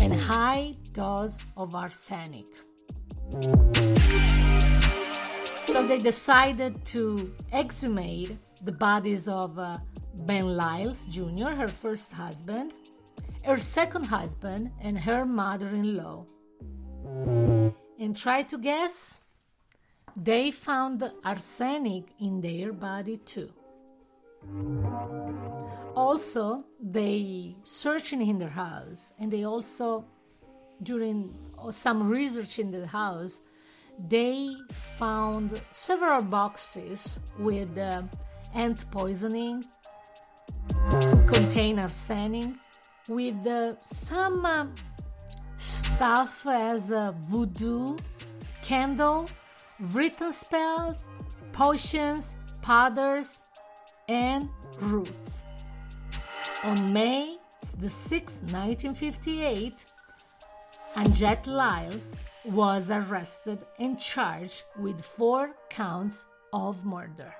and 0.00 0.14
high 0.14 0.74
dose 0.94 1.42
of 1.56 1.74
arsenic. 1.74 2.46
So 5.72 5.86
they 5.86 5.98
decided 5.98 6.84
to 6.86 7.32
exhumate 7.52 8.36
the 8.60 8.72
bodies 8.72 9.28
of 9.28 9.56
uh, 9.56 9.76
Ben 10.26 10.56
Lyles 10.56 11.04
Jr., 11.04 11.50
her 11.50 11.68
first 11.68 12.10
husband, 12.10 12.72
her 13.44 13.56
second 13.56 14.02
husband, 14.02 14.72
and 14.80 14.98
her 14.98 15.24
mother 15.24 15.68
in 15.68 15.96
law. 15.96 16.26
And 18.00 18.16
try 18.16 18.42
to 18.42 18.58
guess 18.58 19.20
they 20.16 20.50
found 20.50 21.08
arsenic 21.24 22.04
in 22.18 22.40
their 22.40 22.72
body 22.72 23.18
too. 23.18 23.52
Also, 25.94 26.64
they 26.82 27.54
searching 27.62 28.26
in 28.26 28.40
their 28.40 28.56
house 28.66 29.12
and 29.20 29.32
they 29.32 29.44
also 29.44 30.04
during 30.82 31.32
some 31.70 32.08
research 32.08 32.58
in 32.58 32.72
the 32.72 32.88
house 32.88 33.42
they 34.08 34.54
found 34.98 35.60
several 35.72 36.22
boxes 36.22 37.20
with 37.38 37.76
uh, 37.78 38.02
ant 38.54 38.90
poisoning 38.90 39.64
contain 41.26 41.78
arsenic 41.78 42.54
with 43.08 43.46
uh, 43.46 43.74
some 43.84 44.44
uh, 44.44 44.66
stuff 45.58 46.46
as 46.46 46.90
a 46.90 47.14
voodoo 47.28 47.96
candle 48.62 49.28
written 49.92 50.32
spells 50.32 51.06
potions 51.52 52.36
powders 52.62 53.42
and 54.08 54.48
roots 54.80 55.44
on 56.64 56.92
may 56.92 57.36
the 57.78 57.88
6th 57.88 58.42
1958 58.52 59.86
Anjette 60.96 61.46
Lyles 61.46 62.14
was 62.44 62.90
arrested 62.90 63.58
and 63.78 63.98
charged 63.98 64.62
with 64.78 65.04
four 65.04 65.50
counts 65.68 66.26
of 66.52 66.84
murder. 66.84 67.34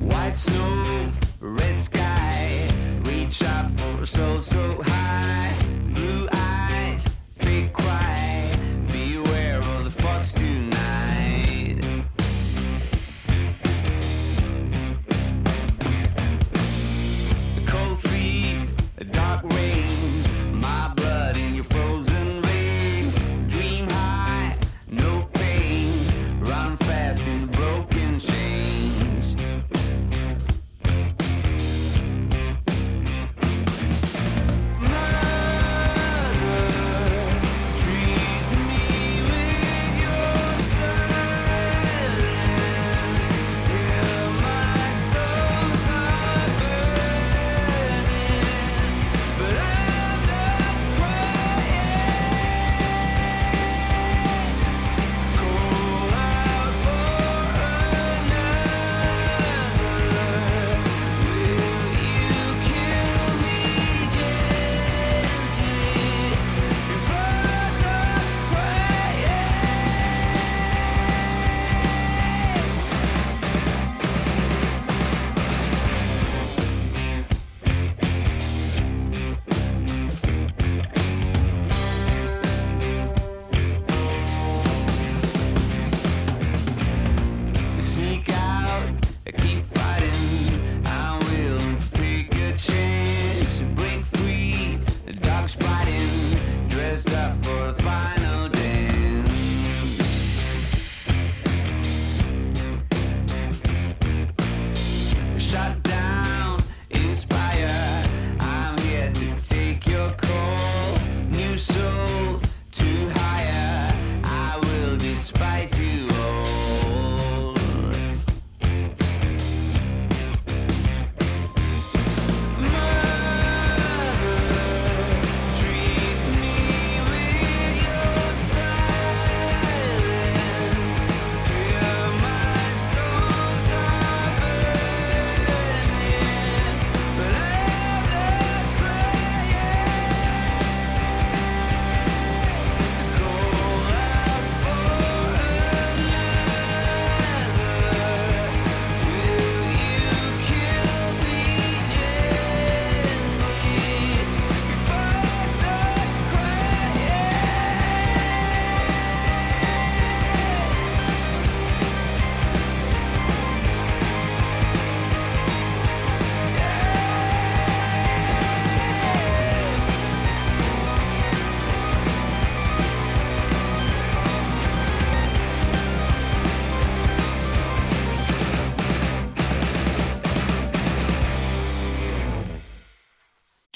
White 0.00 0.36
snow, 0.36 1.12
red 1.40 1.80
sky, 1.80 2.68
reach 3.04 3.42
out 3.44 3.70
for 3.78 4.06
so 4.06 4.40
so 4.40 4.82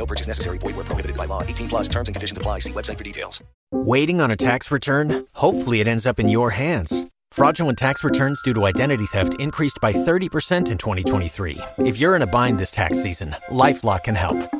No 0.00 0.06
purchase 0.06 0.26
necessary. 0.26 0.56
Void 0.56 0.76
where 0.76 0.86
prohibited 0.86 1.14
by 1.14 1.26
law. 1.26 1.42
18 1.42 1.68
plus 1.68 1.86
terms 1.86 2.08
and 2.08 2.14
conditions 2.14 2.38
apply. 2.38 2.60
See 2.60 2.72
website 2.72 2.96
for 2.96 3.04
details. 3.04 3.42
Waiting 3.70 4.22
on 4.22 4.30
a 4.30 4.36
tax 4.36 4.70
return? 4.70 5.26
Hopefully, 5.34 5.80
it 5.80 5.86
ends 5.86 6.06
up 6.06 6.18
in 6.18 6.26
your 6.26 6.50
hands. 6.50 7.04
Fraudulent 7.32 7.78
tax 7.78 8.02
returns 8.02 8.40
due 8.40 8.54
to 8.54 8.64
identity 8.64 9.04
theft 9.04 9.34
increased 9.38 9.78
by 9.82 9.92
30% 9.92 10.70
in 10.72 10.78
2023. 10.78 11.58
If 11.78 12.00
you're 12.00 12.16
in 12.16 12.22
a 12.22 12.26
bind 12.26 12.58
this 12.58 12.70
tax 12.70 13.02
season, 13.02 13.36
LifeLock 13.50 14.04
can 14.04 14.14
help. 14.14 14.59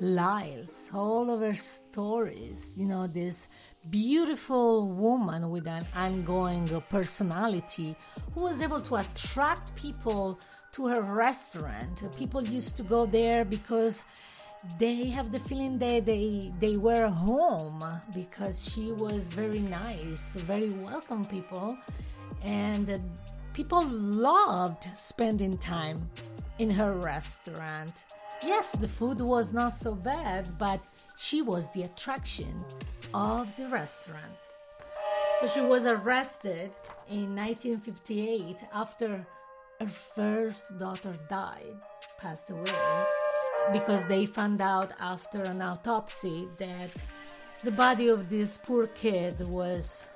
Lyles. 0.00 0.90
All 0.94 1.30
of 1.30 1.40
her 1.40 1.54
stories, 1.54 2.74
you 2.74 2.86
know, 2.86 3.06
this 3.06 3.48
beautiful 3.90 4.88
woman 4.88 5.50
with 5.50 5.66
an 5.66 5.84
ongoing 5.94 6.66
personality 6.88 7.94
who 8.34 8.40
was 8.40 8.62
able 8.62 8.80
to 8.80 8.96
attract 8.96 9.74
people 9.74 10.40
to 10.72 10.86
her 10.86 11.02
restaurant. 11.02 12.02
People 12.16 12.42
used 12.42 12.78
to 12.78 12.82
go 12.82 13.04
there 13.04 13.44
because 13.44 14.04
they 14.78 15.04
have 15.06 15.32
the 15.32 15.38
feeling 15.38 15.78
that 15.78 16.06
they 16.06 16.50
they 16.60 16.76
were 16.76 17.08
home 17.08 17.84
because 18.14 18.72
she 18.72 18.92
was 18.92 19.28
very 19.28 19.60
nice, 19.60 20.34
very 20.36 20.70
welcome 20.70 21.24
people, 21.26 21.76
and 22.42 23.00
people 23.52 23.84
loved 23.86 24.84
spending 24.96 25.58
time 25.58 26.08
in 26.58 26.70
her 26.70 26.94
restaurant. 26.94 28.04
Yes, 28.44 28.72
the 28.72 28.88
food 28.88 29.20
was 29.20 29.52
not 29.52 29.74
so 29.74 29.94
bad, 29.94 30.58
but 30.58 30.80
she 31.18 31.42
was 31.42 31.68
the 31.72 31.82
attraction 31.82 32.64
of 33.12 33.54
the 33.56 33.68
restaurant. 33.68 34.40
So 35.40 35.46
she 35.46 35.60
was 35.60 35.84
arrested 35.84 36.70
in 37.08 37.36
1958 37.36 38.56
after 38.72 39.26
her 39.78 39.86
first 39.86 40.78
daughter 40.78 41.14
died, 41.28 41.76
passed 42.18 42.50
away, 42.50 43.04
because 43.72 44.06
they 44.06 44.24
found 44.24 44.60
out 44.62 44.92
after 44.98 45.42
an 45.42 45.60
autopsy 45.60 46.48
that 46.58 46.90
the 47.62 47.70
body 47.70 48.08
of 48.08 48.30
this 48.30 48.58
poor 48.58 48.86
kid 48.86 49.38
was 49.50 50.08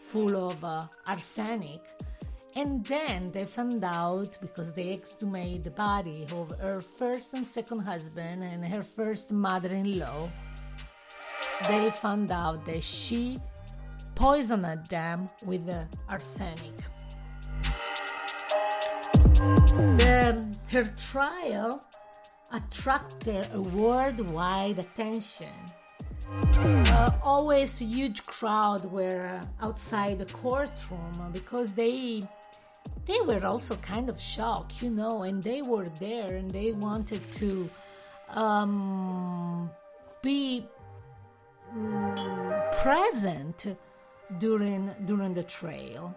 full 0.00 0.36
of 0.50 0.62
uh, 0.64 0.84
arsenic. 1.06 1.82
And 2.56 2.82
then 2.86 3.30
they 3.32 3.44
found 3.44 3.84
out 3.84 4.38
because 4.40 4.72
they 4.72 4.94
exhumed 4.94 5.62
the 5.62 5.70
body 5.70 6.26
of 6.32 6.50
her 6.58 6.80
first 6.80 7.34
and 7.34 7.46
second 7.46 7.80
husband 7.80 8.42
and 8.42 8.64
her 8.64 8.82
first 8.82 9.30
mother 9.30 9.68
in 9.68 9.98
law 9.98 10.28
they 11.68 11.90
found 11.90 12.30
out 12.30 12.64
that 12.66 12.82
she 12.82 13.38
poisoned 14.14 14.86
them 14.88 15.28
with 15.44 15.66
the 15.66 15.86
arsenic. 16.08 16.76
The, 19.98 20.44
her 20.70 20.84
trial 20.96 21.82
attracted 22.52 23.48
a 23.52 23.60
worldwide 23.60 24.78
attention. 24.78 25.54
Uh, 26.58 27.10
always 27.22 27.80
a 27.80 27.84
huge 27.84 28.24
crowd 28.26 28.84
were 28.90 29.40
outside 29.60 30.18
the 30.18 30.26
courtroom 30.26 31.30
because 31.32 31.72
they 31.72 32.22
they 33.06 33.20
were 33.20 33.44
also 33.46 33.76
kind 33.76 34.08
of 34.08 34.20
shocked, 34.20 34.82
you 34.82 34.90
know, 34.90 35.22
and 35.22 35.42
they 35.42 35.62
were 35.62 35.88
there 36.00 36.34
and 36.34 36.50
they 36.50 36.72
wanted 36.72 37.22
to 37.34 37.70
um, 38.30 39.70
be 40.22 40.66
present 42.82 43.76
during 44.38 44.94
during 45.06 45.34
the 45.34 45.44
trail. 45.44 46.14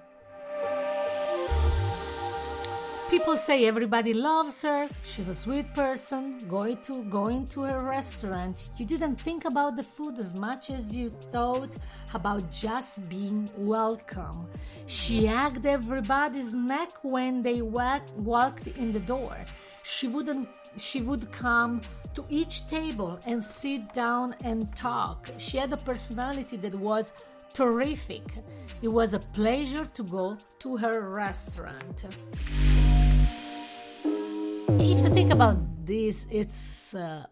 People 3.20 3.36
say 3.36 3.68
everybody 3.68 4.14
loves 4.14 4.62
her. 4.62 4.88
She's 5.04 5.28
a 5.28 5.36
sweet 5.36 5.74
person. 5.74 6.38
Going 6.48 6.78
to 6.84 7.04
going 7.04 7.48
to 7.48 7.64
her 7.64 7.84
restaurant, 7.84 8.70
you 8.78 8.86
didn't 8.86 9.18
think 9.18 9.44
about 9.44 9.76
the 9.76 9.84
food 9.84 10.18
as 10.20 10.34
much 10.34 10.72
as 10.72 10.96
you 10.96 11.10
thought 11.10 11.76
about 12.14 12.50
just 12.50 13.10
being 13.10 13.50
welcome. 13.58 14.48
She 14.88 15.26
hugged 15.26 15.66
everybody's 15.66 16.54
neck 16.54 16.92
when 17.02 17.42
they 17.42 17.62
walk, 17.62 18.04
walked 18.16 18.68
in 18.68 18.94
the 18.94 19.02
door. 19.02 19.36
She 19.84 20.08
wouldn't. 20.08 20.48
She 20.78 21.02
would 21.02 21.30
come 21.30 21.82
to 22.14 22.24
each 22.30 22.68
table 22.68 23.20
and 23.26 23.44
sit 23.44 23.94
down 23.94 24.34
and 24.46 24.74
talk. 24.78 25.30
She 25.40 25.58
had 25.58 25.74
a 25.74 25.78
personality 25.92 26.56
that 26.56 26.74
was 26.74 27.12
terrific. 27.54 28.24
It 28.82 28.88
was 28.88 29.14
a 29.14 29.20
pleasure 29.20 29.86
to 29.94 30.04
go 30.04 30.38
to 30.60 30.78
her 30.78 31.10
restaurant. 31.10 32.06
Think 35.30 35.42
about 35.42 35.86
this, 35.86 36.26
it's 36.32 36.96
uh, 36.96 37.24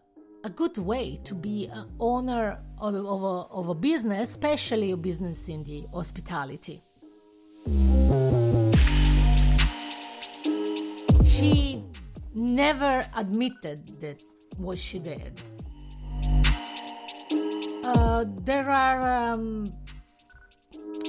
a 0.44 0.50
good 0.50 0.78
way 0.78 1.18
to 1.24 1.34
be 1.34 1.66
an 1.66 1.90
owner 1.98 2.60
of, 2.78 2.94
of, 2.94 3.22
a, 3.24 3.52
of 3.52 3.68
a 3.70 3.74
business, 3.74 4.30
especially 4.30 4.92
a 4.92 4.96
business 4.96 5.48
in 5.48 5.64
the 5.64 5.84
hospitality. 5.92 6.80
She 11.24 11.82
never 12.32 13.04
admitted 13.16 14.00
that 14.00 14.22
what 14.58 14.78
she 14.78 15.00
did. 15.00 15.40
Uh, 17.82 18.26
there 18.44 18.70
are. 18.70 19.32
Um, 19.32 19.72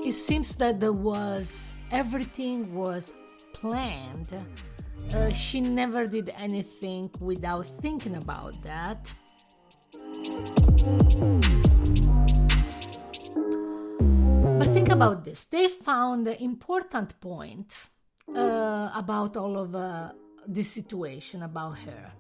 it 0.04 0.14
seems 0.14 0.56
that 0.56 0.80
there 0.80 0.92
was 0.92 1.76
everything 1.92 2.74
was 2.74 3.14
planned. 3.54 4.34
Uh, 5.14 5.32
she 5.32 5.62
never 5.62 6.06
did 6.06 6.32
anything 6.38 7.10
without 7.20 7.66
thinking 7.66 8.16
about 8.16 8.62
that. 8.64 9.14
But 14.60 14.68
think 14.74 14.90
about 14.90 15.24
this. 15.26 15.46
They 15.46 15.68
found 15.68 16.28
the 16.28 16.42
important 16.44 17.20
points 17.22 17.90
uh, 18.36 18.92
about 18.94 19.38
all 19.38 19.58
of 19.58 19.74
uh, 19.74 20.12
this 20.48 20.72
situation 20.72 21.44
about 21.44 21.78
her. 21.80 22.12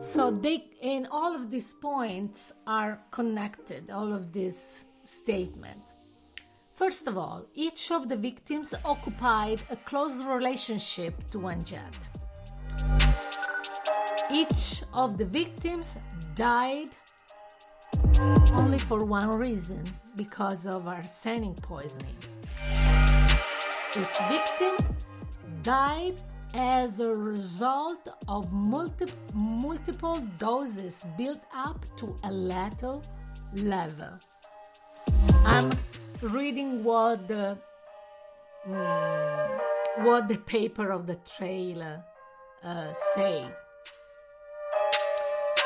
So 0.00 0.30
they 0.30 0.70
and 0.82 1.06
all 1.10 1.34
of 1.34 1.50
these 1.50 1.72
points 1.72 2.52
are 2.66 3.00
connected, 3.10 3.90
all 3.90 4.12
of 4.12 4.32
this 4.32 4.84
statement. 5.04 5.80
First 6.74 7.06
of 7.06 7.18
all, 7.18 7.44
each 7.54 7.90
of 7.90 8.08
the 8.08 8.16
victims 8.16 8.74
occupied 8.84 9.60
a 9.70 9.76
close 9.76 10.24
relationship 10.24 11.30
to 11.30 11.38
Anjette. 11.38 12.08
Each 14.30 14.82
of 14.94 15.18
the 15.18 15.26
victims 15.26 15.98
died 16.34 16.96
only 18.54 18.78
for 18.78 19.04
one 19.04 19.28
reason 19.28 19.82
because 20.16 20.66
of 20.66 20.88
arsenic 20.88 21.60
poisoning. 21.60 22.16
Each 23.94 24.18
victim 24.30 24.96
died 25.62 26.22
as 26.54 27.00
a 27.00 27.14
result 27.14 28.08
of 28.28 28.50
multi- 28.50 29.12
multiple 29.34 30.20
doses 30.38 31.06
built 31.18 31.42
up 31.54 31.84
to 31.98 32.16
a 32.24 32.32
lethal 32.32 33.02
level. 33.54 34.18
I'm 35.44 35.70
reading 36.22 36.84
what 36.84 37.28
the 37.28 37.58
mm, 38.66 39.58
what 39.98 40.28
the 40.28 40.38
paper 40.38 40.90
of 40.90 41.06
the 41.06 41.16
trailer 41.16 42.04
uh, 42.64 42.92
said. 42.92 43.54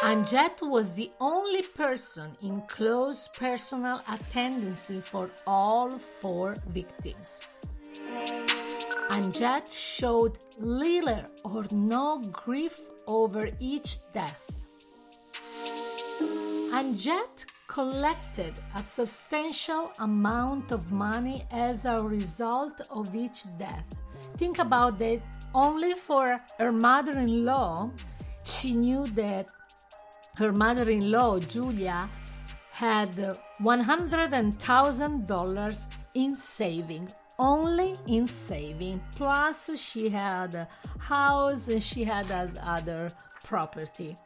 Anjette 0.02 0.62
was 0.62 0.94
the 0.94 1.10
only 1.20 1.62
person 1.62 2.36
in 2.42 2.60
close 2.62 3.28
personal 3.28 4.02
attendance 4.12 4.90
for 5.02 5.30
all 5.46 5.98
four 5.98 6.54
victims. 6.68 7.40
Anjette 9.10 9.72
showed 9.72 10.38
little 10.58 11.24
or 11.44 11.64
no 11.70 12.18
grief 12.18 12.78
over 13.06 13.48
each 13.58 13.98
death. 14.12 14.50
Anjette 16.74 17.46
collected 17.66 18.54
a 18.74 18.82
substantial 18.82 19.92
amount 19.98 20.72
of 20.72 20.90
money 20.92 21.44
as 21.50 21.84
a 21.84 22.02
result 22.02 22.80
of 22.90 23.14
each 23.14 23.44
death. 23.58 23.84
Think 24.36 24.58
about 24.58 24.98
that 24.98 25.20
only 25.54 25.92
for 25.94 26.40
her 26.58 26.72
mother 26.72 27.16
in 27.18 27.44
law, 27.44 27.90
she 28.44 28.72
knew 28.72 29.06
that 29.08 29.46
her 30.36 30.52
mother 30.52 30.88
in 30.90 31.10
law, 31.10 31.38
Julia, 31.38 32.08
had 32.70 33.14
$100,000 33.60 35.86
in 36.14 36.36
saving 36.36 37.10
only 37.38 37.94
in 38.06 38.26
saving. 38.26 38.98
Plus, 39.14 39.78
she 39.78 40.08
had 40.08 40.54
a 40.54 40.66
house 40.98 41.68
and 41.68 41.82
she 41.82 42.02
had 42.04 42.30
other 42.62 43.10
property. 43.44 44.16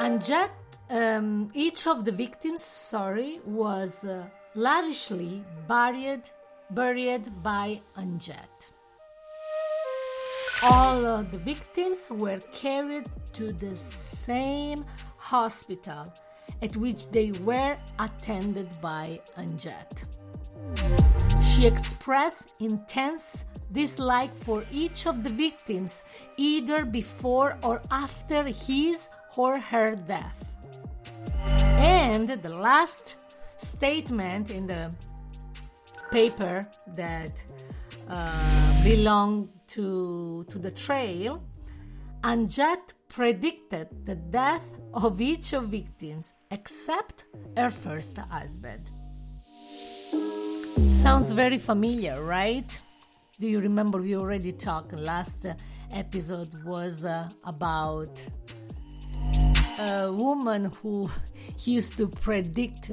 And 0.00 0.26
yet, 0.26 0.50
um, 0.88 1.50
each 1.52 1.86
of 1.86 2.06
the 2.06 2.12
victims, 2.12 2.64
sorry, 2.64 3.38
was 3.44 4.06
uh, 4.06 4.24
lavishly 4.54 5.44
buried, 5.68 6.22
buried 6.70 7.42
by 7.42 7.82
Anjette. 7.98 8.62
All 10.62 11.04
of 11.04 11.30
the 11.30 11.36
victims 11.36 12.08
were 12.08 12.40
carried 12.50 13.08
to 13.34 13.52
the 13.52 13.76
same 13.76 14.86
hospital 15.18 16.10
at 16.62 16.74
which 16.78 17.06
they 17.10 17.32
were 17.44 17.76
attended 17.98 18.68
by 18.80 19.20
Anjette. 19.36 20.06
She 21.44 21.66
expressed 21.66 22.52
intense 22.58 23.44
dislike 23.70 24.34
for 24.34 24.64
each 24.72 25.06
of 25.06 25.24
the 25.24 25.30
victims, 25.30 26.04
either 26.38 26.86
before 26.86 27.58
or 27.62 27.82
after 27.90 28.44
his 28.44 29.10
or 29.40 29.58
her 29.58 29.90
death. 29.96 30.40
And 31.78 32.28
the 32.28 32.54
last 32.68 33.04
statement 33.56 34.50
in 34.50 34.66
the 34.66 34.84
paper 36.10 36.66
that 37.02 37.34
uh, 38.08 38.82
belonged 38.84 39.48
to, 39.74 40.44
to 40.50 40.58
the 40.58 40.70
trail, 40.70 41.42
Anjette 42.22 42.92
predicted 43.08 43.86
the 44.04 44.16
death 44.40 44.68
of 44.92 45.22
each 45.22 45.54
of 45.54 45.64
victims 45.80 46.34
except 46.50 47.24
her 47.56 47.70
first 47.70 48.18
husband. 48.18 48.84
Sounds 51.06 51.32
very 51.32 51.56
familiar, 51.56 52.22
right? 52.22 52.70
Do 53.38 53.46
you 53.48 53.60
remember 53.60 53.96
we 53.98 54.16
already 54.16 54.52
talked? 54.52 54.92
Last 54.92 55.46
episode 55.92 56.52
was 56.62 57.06
uh, 57.06 57.28
about 57.44 58.22
a 59.88 60.12
woman 60.12 60.70
who 60.82 61.10
used 61.64 61.96
to 61.96 62.06
predict 62.08 62.90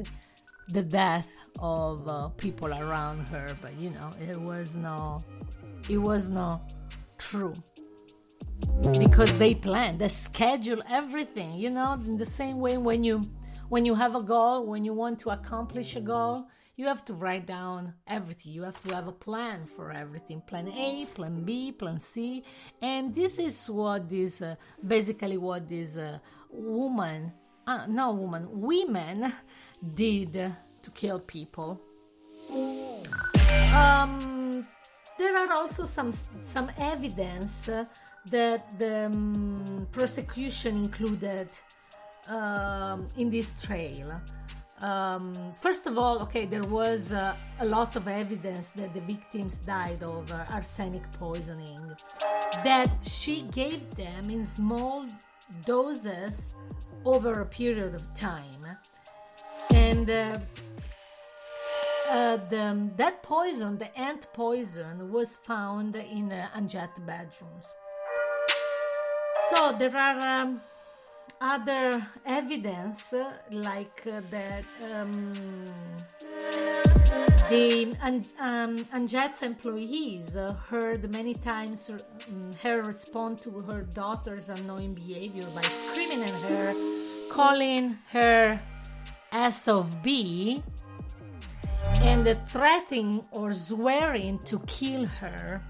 the 0.69 0.81
death 0.81 1.29
of 1.59 2.07
uh, 2.07 2.29
people 2.29 2.73
around 2.73 3.27
her, 3.27 3.57
but 3.61 3.79
you 3.79 3.89
know 3.89 4.09
it 4.21 4.39
was 4.39 4.75
no, 4.77 5.23
it 5.89 5.97
was 5.97 6.29
not 6.29 6.71
true 7.17 7.53
because 8.99 9.37
they 9.37 9.53
plan, 9.53 9.97
they 9.97 10.07
schedule 10.07 10.81
everything. 10.89 11.53
You 11.53 11.71
know, 11.71 11.93
in 11.93 12.17
the 12.17 12.25
same 12.25 12.59
way 12.59 12.77
when 12.77 13.03
you 13.03 13.21
when 13.69 13.85
you 13.85 13.95
have 13.95 14.15
a 14.15 14.21
goal, 14.21 14.65
when 14.65 14.85
you 14.85 14.93
want 14.93 15.19
to 15.19 15.29
accomplish 15.31 15.95
a 15.95 16.01
goal, 16.01 16.47
you 16.77 16.85
have 16.85 17.03
to 17.05 17.13
write 17.13 17.47
down 17.47 17.93
everything. 18.07 18.53
You 18.53 18.63
have 18.63 18.79
to 18.83 18.93
have 18.93 19.07
a 19.07 19.11
plan 19.11 19.65
for 19.65 19.91
everything 19.91 20.41
plan 20.41 20.67
A, 20.69 21.05
plan 21.13 21.43
B, 21.43 21.71
plan 21.71 21.99
C. 21.99 22.43
And 22.81 23.13
this 23.13 23.39
is 23.39 23.69
what 23.69 24.09
this 24.09 24.41
uh, 24.41 24.55
basically 24.85 25.37
what 25.37 25.67
this 25.67 25.97
uh, 25.97 26.19
woman, 26.49 27.31
uh, 27.65 27.85
no 27.87 28.11
woman, 28.11 28.47
women 28.51 29.33
did 29.95 30.33
to 30.33 30.91
kill 30.91 31.19
people. 31.19 31.79
Um, 33.73 34.65
there 35.17 35.35
are 35.37 35.51
also 35.53 35.85
some 35.85 36.13
some 36.43 36.71
evidence 36.77 37.69
that 38.29 38.79
the 38.79 39.05
um, 39.05 39.87
prosecution 39.91 40.77
included 40.77 41.49
um, 42.27 43.07
in 43.17 43.29
this 43.29 43.53
trail. 43.61 44.21
Um, 44.81 45.33
first 45.59 45.87
of 45.87 45.97
all, 45.97 46.21
okay, 46.21 46.45
there 46.45 46.63
was 46.63 47.11
uh, 47.11 47.35
a 47.59 47.65
lot 47.65 47.95
of 47.95 48.07
evidence 48.07 48.69
that 48.69 48.93
the 48.93 49.01
victims 49.01 49.57
died 49.57 50.03
of 50.03 50.31
uh, 50.31 50.45
arsenic 50.51 51.11
poisoning, 51.13 51.81
that 52.63 53.03
she 53.03 53.41
gave 53.41 53.89
them 53.95 54.29
in 54.29 54.45
small 54.45 55.07
doses 55.65 56.55
over 57.05 57.41
a 57.41 57.45
period 57.45 57.95
of 57.95 58.13
time. 58.13 58.65
And 59.73 60.09
uh, 60.09 60.39
uh, 62.09 62.37
the, 62.49 62.89
that 62.95 63.21
poison, 63.23 63.77
the 63.77 63.97
ant 63.97 64.27
poison, 64.33 65.11
was 65.11 65.35
found 65.35 65.95
in 65.95 66.31
uh, 66.31 66.47
Anjette 66.55 67.05
bedrooms. 67.05 67.73
So 69.53 69.71
there 69.77 69.95
are 69.95 70.41
um, 70.41 70.61
other 71.39 72.05
evidence 72.25 73.13
uh, 73.13 73.33
like 73.51 74.03
uh, 74.05 74.21
that 74.29 74.65
um, 74.93 75.33
the 77.49 77.95
um, 78.39 78.77
Anjette's 78.93 79.41
employees 79.41 80.35
uh, 80.35 80.53
heard 80.69 81.11
many 81.13 81.33
times 81.33 81.89
um, 81.89 82.51
her 82.63 82.81
respond 82.81 83.41
to 83.43 83.61
her 83.61 83.81
daughter's 83.81 84.49
annoying 84.49 84.93
behavior 84.93 85.47
by 85.55 85.61
screaming 85.61 86.23
at 86.23 86.29
her, 86.29 86.73
calling 87.31 87.97
her 88.11 88.59
S 89.31 89.67
of 89.67 90.03
B, 90.03 90.63
and 92.01 92.27
threatening 92.47 93.23
or 93.31 93.53
swearing 93.53 94.39
to 94.45 94.59
kill 94.59 95.05
her. 95.05 95.61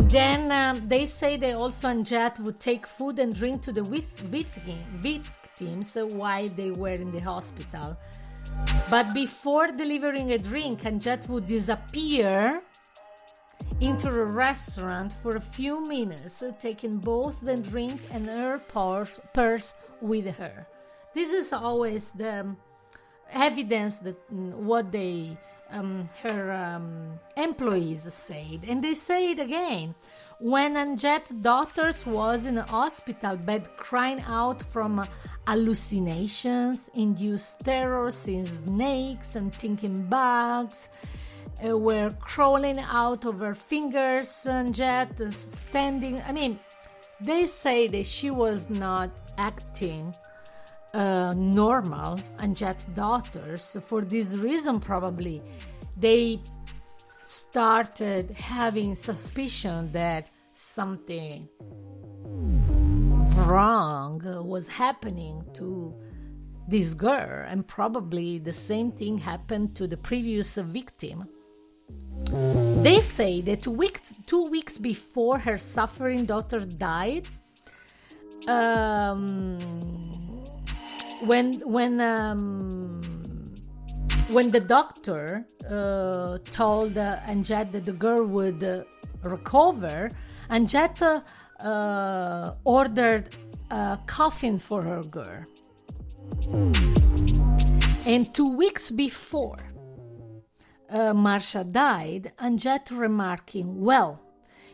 Then 0.00 0.52
um, 0.52 0.88
they 0.88 1.06
say 1.06 1.36
they 1.36 1.52
also 1.52 1.88
Anjette 1.88 2.40
would 2.40 2.60
take 2.60 2.86
food 2.86 3.18
and 3.18 3.34
drink 3.34 3.62
to 3.62 3.72
the 3.72 3.82
victims 3.82 5.96
while 5.96 6.48
they 6.48 6.70
were 6.70 6.90
in 6.90 7.12
the 7.12 7.20
hospital. 7.20 7.96
But 8.90 9.14
before 9.14 9.68
delivering 9.68 10.32
a 10.32 10.38
drink, 10.38 10.82
Anjette 10.82 11.28
would 11.28 11.46
disappear 11.46 12.62
into 13.80 14.08
a 14.08 14.24
restaurant 14.24 15.12
for 15.22 15.36
a 15.36 15.40
few 15.40 15.86
minutes, 15.86 16.42
taking 16.58 16.98
both 16.98 17.40
the 17.40 17.56
drink 17.56 18.00
and 18.12 18.26
her 18.26 18.58
purse, 18.58 19.74
with 20.00 20.36
her. 20.36 20.66
This 21.14 21.30
is 21.32 21.52
always 21.52 22.10
the 22.10 22.54
evidence 23.32 23.98
that 23.98 24.16
mm, 24.32 24.54
what 24.54 24.92
they 24.92 25.36
um, 25.70 26.08
her 26.22 26.52
um, 26.52 27.18
employees 27.36 28.02
said, 28.12 28.64
and 28.68 28.82
they 28.84 28.94
say 28.94 29.32
it 29.32 29.40
again. 29.40 29.94
When 30.44 30.74
Anjette's 30.74 31.30
daughter 31.30 31.90
was 32.04 32.44
in 32.44 32.58
hospital 32.58 33.34
bed 33.34 33.66
crying 33.78 34.20
out 34.26 34.60
from 34.60 35.08
hallucinations, 35.46 36.90
induced 36.92 37.60
terror, 37.64 38.10
seeing 38.10 38.44
snakes 38.44 39.36
and 39.36 39.54
thinking 39.54 40.02
bugs 40.02 40.90
uh, 41.66 41.78
were 41.78 42.10
crawling 42.20 42.78
out 42.78 43.24
of 43.24 43.40
her 43.40 43.54
fingers, 43.54 44.28
Anjette 44.46 45.32
standing. 45.32 46.20
I 46.20 46.32
mean, 46.32 46.58
they 47.22 47.46
say 47.46 47.88
that 47.88 48.04
she 48.04 48.30
was 48.30 48.68
not 48.68 49.08
acting 49.38 50.14
uh, 50.92 51.32
normal 51.34 52.20
Anjette's 52.36 52.84
daughters. 52.84 53.78
For 53.86 54.02
this 54.02 54.36
reason, 54.36 54.78
probably 54.78 55.40
they 55.96 56.38
started 57.22 58.30
having 58.32 58.94
suspicion 58.94 59.90
that 59.92 60.28
something 60.64 61.48
wrong 63.46 64.20
was 64.46 64.66
happening 64.66 65.44
to 65.54 65.94
this 66.66 66.94
girl, 66.94 67.44
and 67.46 67.66
probably 67.66 68.38
the 68.38 68.52
same 68.52 68.90
thing 68.90 69.18
happened 69.18 69.76
to 69.76 69.86
the 69.86 69.96
previous 69.96 70.56
victim. 70.56 71.28
They 72.82 73.00
say 73.00 73.42
that 73.42 73.62
two 73.62 73.70
weeks, 73.70 74.14
two 74.26 74.44
weeks 74.44 74.78
before 74.78 75.38
her 75.38 75.58
suffering 75.58 76.24
daughter 76.24 76.60
died, 76.60 77.28
um, 78.48 79.58
when 81.26 81.52
when 81.76 82.00
um, 82.00 83.02
when 84.30 84.50
the 84.50 84.60
doctor 84.60 85.44
uh, 85.68 86.38
told 86.50 86.96
uh, 86.96 87.20
that 87.26 87.84
the 87.84 87.92
girl 87.92 88.24
would 88.24 88.64
uh, 88.64 88.84
recover, 89.22 90.08
Anjette 90.54 91.24
uh, 91.58 92.54
ordered 92.64 93.34
a 93.72 93.98
coffin 94.06 94.60
for 94.60 94.82
her 94.82 95.02
girl. 95.02 95.42
And 98.06 98.32
two 98.32 98.56
weeks 98.56 98.92
before 98.92 99.58
uh, 100.88 101.12
Marcia 101.12 101.64
died, 101.64 102.32
Anjette 102.38 102.92
remarking, 102.92 103.80
Well, 103.80 104.22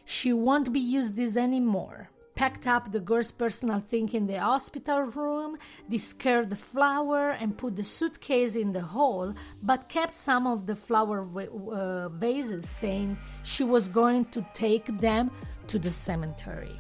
she 0.04 0.34
won't 0.34 0.70
be 0.70 0.80
used 0.80 1.16
this 1.16 1.34
anymore 1.34 2.10
packed 2.40 2.66
up 2.66 2.90
the 2.90 3.00
girl's 3.00 3.32
personal 3.32 3.80
thing 3.80 4.08
in 4.14 4.26
the 4.26 4.40
hospital 4.40 5.02
room, 5.02 5.58
discarded 5.90 6.48
the 6.48 6.56
flower, 6.56 7.32
and 7.40 7.58
put 7.58 7.76
the 7.76 7.84
suitcase 7.84 8.56
in 8.56 8.72
the 8.72 8.80
hall, 8.80 9.34
but 9.62 9.90
kept 9.90 10.16
some 10.16 10.46
of 10.46 10.64
the 10.64 10.74
flower 10.74 11.18
uh, 11.20 12.08
vases, 12.08 12.66
saying 12.66 13.18
she 13.42 13.62
was 13.62 13.90
going 13.90 14.24
to 14.24 14.40
take 14.54 14.86
them 15.06 15.30
to 15.66 15.78
the 15.78 15.90
cemetery. 15.90 16.72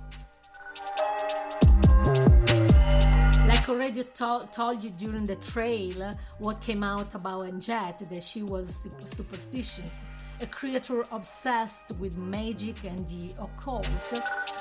Like 3.50 3.68
already 3.68 4.02
to- 4.02 4.48
told 4.58 4.82
you 4.82 4.88
during 5.02 5.26
the 5.26 5.36
trail, 5.52 6.14
what 6.38 6.62
came 6.62 6.82
out 6.82 7.14
about 7.14 7.40
Anjette, 7.50 8.08
that 8.08 8.22
she 8.22 8.42
was 8.42 8.88
superstitious 9.04 10.06
a 10.40 10.46
creature 10.46 11.04
obsessed 11.12 11.92
with 11.98 12.16
magic 12.16 12.84
and 12.84 13.06
the 13.08 13.32
occult. 13.38 13.86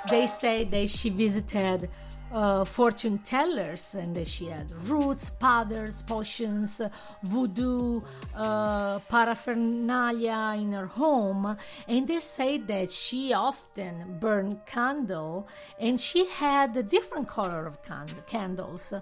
They 0.10 0.28
say 0.28 0.64
that 0.66 0.90
she 0.90 1.10
visited 1.10 1.90
uh, 2.32 2.64
fortune 2.64 3.18
tellers, 3.20 3.96
and 3.96 4.16
that 4.16 4.28
she 4.28 4.46
had 4.46 4.72
roots, 4.88 5.32
powders, 5.32 6.04
potions, 6.04 6.82
voodoo 7.24 8.02
uh, 8.36 9.00
paraphernalia 9.00 10.56
in 10.58 10.74
her 10.74 10.86
home. 10.86 11.58
And 11.88 12.08
they 12.08 12.20
say 12.20 12.58
that 12.60 12.92
she 12.92 13.34
often 13.34 14.18
burned 14.20 14.66
candle, 14.66 15.48
and 15.80 16.00
she 16.00 16.28
had 16.28 16.78
a 16.78 16.84
different 16.84 17.28
color 17.28 17.66
of 17.66 17.84
cand- 17.84 18.14
candles. 18.28 18.94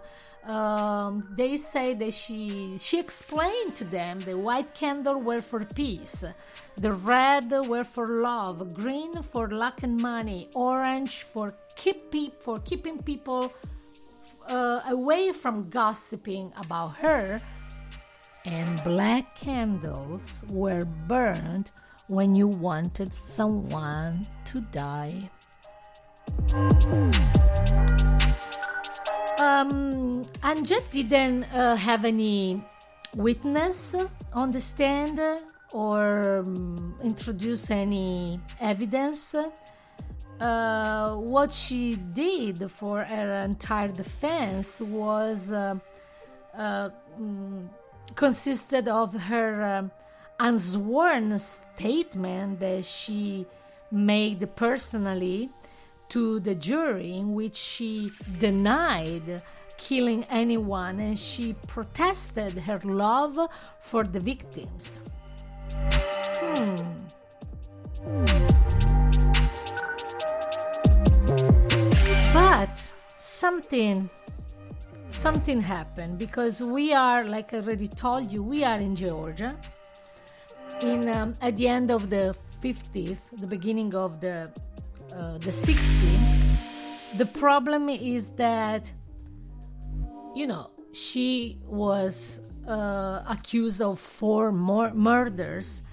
Um, 0.48 1.28
they 1.36 1.58
say 1.58 1.94
that 1.96 2.14
she 2.14 2.78
she 2.80 3.00
explained 3.00 3.76
to 3.76 3.84
them 3.84 4.20
the 4.20 4.38
white 4.38 4.74
candle 4.74 5.20
were 5.20 5.42
for 5.42 5.66
peace, 5.66 6.24
the 6.78 6.94
red 6.94 7.52
were 7.68 7.84
for 7.84 8.22
love, 8.24 8.74
green 8.74 9.12
for 9.24 9.50
luck 9.50 9.84
and 9.84 10.00
money, 10.00 10.48
orange 10.56 11.24
for 11.24 11.54
keep 11.76 12.12
pe- 12.12 12.32
for 12.40 12.60
keeping 12.60 12.98
people 13.04 13.54
uh, 14.48 14.80
away 14.88 15.34
from 15.34 15.70
gossiping 15.70 16.54
about 16.56 16.96
her, 17.04 17.42
and 18.46 18.82
black 18.84 19.36
candles 19.36 20.46
were 20.50 20.86
burned 20.86 21.72
when 22.08 22.36
you 22.36 22.48
wanted 22.48 23.12
someone 23.14 24.26
to 24.46 24.62
die. 24.72 25.30
Um, 29.40 30.24
Anja 30.42 30.80
didn't 30.92 31.44
uh, 31.54 31.76
have 31.76 32.06
any 32.06 32.60
witness 33.16 33.96
on 34.34 34.50
the 34.50 34.60
stand 34.60 35.20
or 35.72 36.40
um, 36.40 36.96
introduce 37.04 37.70
any 37.70 38.40
evidence. 38.60 39.36
Uh, 40.40 41.16
what 41.16 41.54
she 41.54 41.96
did 41.96 42.72
for 42.72 43.04
her 43.04 43.36
entire 43.46 43.90
defense 43.90 44.82
was 44.82 45.52
uh, 45.52 45.76
uh, 46.56 46.90
mm, 47.20 47.68
consisted 48.16 48.88
of 48.88 49.14
her 49.14 49.78
um, 49.78 49.92
unsworn 50.40 51.38
statement 51.38 52.60
that 52.60 52.86
she 52.86 53.46
made 53.92 54.56
personally 54.56 55.52
to 56.10 56.40
the 56.40 56.56
jury 56.56 57.14
in 57.18 57.34
which 57.34 57.56
she 57.56 58.12
denied 58.40 59.42
killing 59.78 60.26
anyone 60.30 61.00
and 61.00 61.18
she 61.18 61.54
protested 61.68 62.58
her 62.58 62.80
love 62.84 63.38
for 63.80 64.04
the 64.04 64.20
victims. 64.20 65.04
Hmm. 65.72 66.76
But 72.34 72.70
something 73.20 74.10
something 75.10 75.62
happened 75.62 76.18
because 76.18 76.62
we 76.62 76.94
are 76.94 77.24
like 77.24 77.54
I 77.54 77.58
already 77.58 77.88
told 77.88 78.32
you 78.32 78.44
we 78.44 78.64
are 78.64 78.80
in 78.80 78.96
Georgia 78.96 79.56
in 80.82 81.10
um, 81.10 81.34
at 81.42 81.58
the 81.58 81.68
end 81.68 81.90
of 81.92 82.10
the 82.10 82.36
50th 82.62 83.18
the 83.38 83.48
beginning 83.48 83.96
of 83.96 84.20
the 84.20 84.50
uh, 85.14 85.38
the 85.38 85.52
60s 85.52 86.48
the 87.18 87.26
problem 87.26 87.90
is 87.90 88.30
that 88.36 88.92
you 90.36 90.46
know 90.46 90.70
she 90.92 91.58
was 91.66 92.42
uh, 92.68 93.24
accused 93.28 93.82
of 93.82 94.00
four 94.00 94.52
more 94.52 94.94
murders 94.94 95.84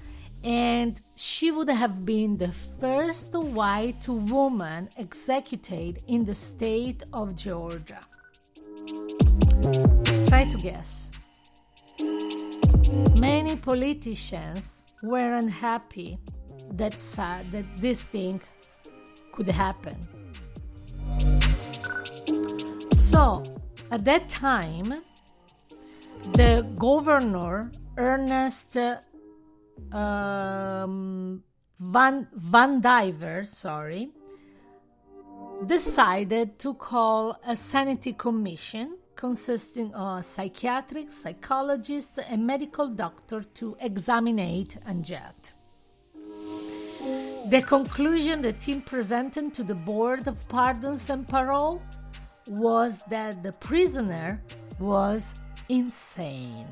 and 0.43 1.01
she 1.15 1.51
would 1.51 1.71
have 1.71 2.05
been 2.05 2.37
the 2.37 2.53
first 2.53 3.33
white 3.33 4.07
woman 4.09 4.89
executed 4.99 6.03
in 6.07 6.25
the 6.27 6.35
state 6.35 7.03
of 7.15 7.35
Georgia. 7.35 8.01
Try 10.27 10.45
to 10.45 10.59
guess. 10.59 11.11
Many 13.19 13.57
politicians 13.57 14.81
were 15.03 15.35
unhappy 15.37 16.19
that 16.73 16.99
that 17.53 17.65
this 17.77 18.03
thing 18.03 18.43
could 19.35 19.51
happen. 19.51 19.97
So, 22.97 23.43
at 23.91 24.05
that 24.05 24.29
time, 24.29 25.03
the 26.33 26.67
governor 26.79 27.71
Ernest 27.97 28.77
um, 29.93 31.43
Van 31.79 32.29
Vandiver, 32.37 33.47
sorry, 33.47 34.11
decided 35.67 36.59
to 36.59 36.75
call 36.75 37.39
a 37.47 37.57
sanity 37.57 38.13
commission 38.13 38.97
consisting 39.17 39.93
of 39.95 40.25
psychiatrists, 40.25 41.23
psychologists, 41.23 42.19
and 42.19 42.47
medical 42.47 42.89
doctor 42.89 43.43
to 43.43 43.77
examine 43.81 44.39
Anjette. 44.39 45.53
The 47.51 47.61
conclusion 47.61 48.41
the 48.41 48.55
team 48.55 48.81
presented 48.81 49.53
to 49.55 49.63
the 49.63 49.75
Board 49.75 50.27
of 50.29 50.49
Pardons 50.49 51.11
and 51.11 51.29
Parole 51.29 51.83
was 52.49 53.03
that 53.11 53.43
the 53.43 53.53
prisoner 53.53 54.43
was 54.79 55.35
insane. 55.69 56.67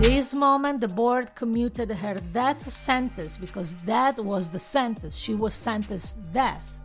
This 0.00 0.32
moment, 0.32 0.80
the 0.80 0.88
board 0.88 1.34
commuted 1.34 1.90
her 1.90 2.14
death 2.32 2.70
sentence 2.70 3.36
because 3.36 3.76
that 3.84 4.18
was 4.18 4.50
the 4.50 4.58
sentence. 4.58 5.18
She 5.18 5.34
was 5.34 5.52
sentenced 5.52 6.16
death. 6.32 6.78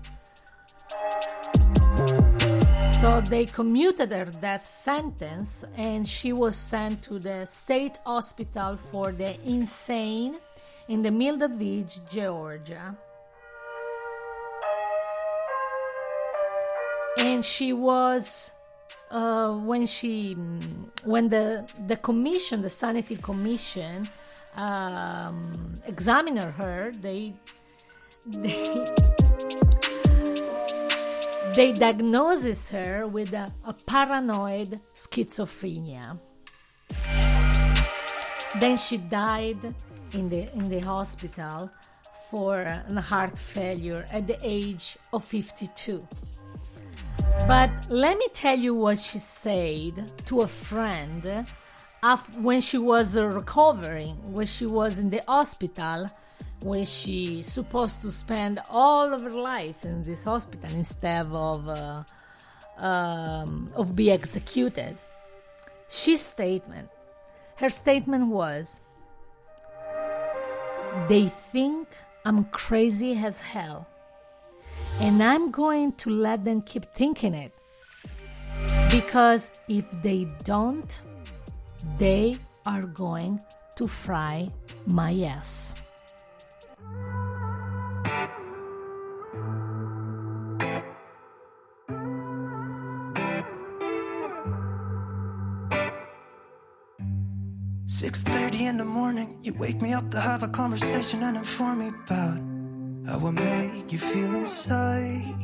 So 3.00 3.22
they 3.22 3.46
commuted 3.46 4.12
her 4.12 4.26
death 4.26 4.66
sentence 4.66 5.64
and 5.78 6.06
she 6.06 6.34
was 6.34 6.58
sent 6.58 7.04
to 7.04 7.20
the 7.20 7.46
state 7.46 8.00
hospital 8.06 8.76
for 8.76 9.14
the 9.14 9.40
insane 9.48 10.36
in 10.88 11.02
the 11.02 11.12
Mildred 11.12 11.58
Beach, 11.58 12.00
Georgia. 12.10 12.96
And 17.20 17.46
she 17.46 17.74
was 17.74 18.54
uh, 19.12 19.54
when 19.54 19.86
she 19.86 20.34
when 21.04 21.30
the 21.30 21.70
the 21.88 21.96
commission 21.96 22.62
the 22.62 22.70
sanity 22.70 23.16
commission 23.16 24.10
um, 24.56 25.74
examined 25.86 26.40
her 26.40 26.92
they 27.00 27.34
they 28.26 28.64
they 31.56 31.72
diagnosis 31.72 32.70
her 32.70 33.06
with 33.06 33.34
a, 33.34 33.54
a 33.66 33.74
paranoid 33.74 34.80
schizophrenia 34.96 36.18
then 38.60 38.78
she 38.78 38.98
died 38.98 39.76
in 40.14 40.30
the 40.30 40.52
in 40.54 40.70
the 40.70 40.80
hospital 40.80 41.70
for 42.30 42.62
a 42.62 43.02
heart 43.02 43.38
failure 43.38 44.06
at 44.12 44.28
the 44.28 44.38
age 44.42 44.98
of 45.12 45.24
52 45.24 46.08
but 47.48 47.70
let 47.90 48.18
me 48.18 48.28
tell 48.34 48.58
you 48.58 48.74
what 48.74 49.00
she 49.00 49.18
said 49.18 50.12
to 50.26 50.42
a 50.42 50.48
friend 50.48 51.46
when 52.38 52.60
she 52.60 52.78
was 52.78 53.18
recovering, 53.18 54.16
when 54.34 54.46
she 54.46 54.66
was 54.66 55.00
in 55.00 55.10
the 55.10 55.22
hospital, 55.28 56.10
when 56.62 56.84
she 56.86 57.42
supposed 57.44 58.02
to 58.02 58.12
spend 58.12 58.60
all 58.70 59.14
of 59.14 59.22
her 59.22 59.30
life 59.30 59.86
in 59.86 60.02
this 60.04 60.24
hospital 60.24 60.70
instead 60.72 61.28
of 61.28 61.68
uh, 61.68 62.04
um, 62.78 63.72
of 63.76 63.96
be 63.96 64.12
executed. 64.12 64.98
She 65.90 66.18
statement, 66.18 66.90
her 67.58 67.70
statement 67.70 68.28
was, 68.28 68.82
"They 71.08 71.28
think 71.28 71.88
I'm 72.26 72.46
crazy 72.46 73.18
as 73.18 73.40
hell." 73.40 73.88
And 75.00 75.24
I'm 75.24 75.52
going 75.52 75.94
to 76.04 76.10
let 76.10 76.46
them 76.46 76.62
keep 76.62 76.86
thinking 76.86 77.34
it. 77.34 77.52
Because 78.92 79.52
if 79.68 79.86
they 80.04 80.28
don't, 80.44 81.02
they 81.98 82.38
are 82.66 82.84
going 82.84 83.42
to 83.76 83.88
fry 83.88 84.52
my 84.86 85.12
ass. 85.24 85.74
Morning, 99.24 99.44
you 99.44 99.54
wake 99.54 99.82
me 99.82 99.94
up 99.94 100.10
to 100.12 100.20
have 100.20 100.44
a 100.44 100.48
conversation 100.48 101.24
and 101.24 101.38
inform 101.38 101.80
me 101.80 101.88
about 101.90 102.40
how 103.08 103.28
I 103.28 103.32
make 103.32 103.92
you 103.92 104.00
feel 104.00 104.36
inside. 104.36 105.36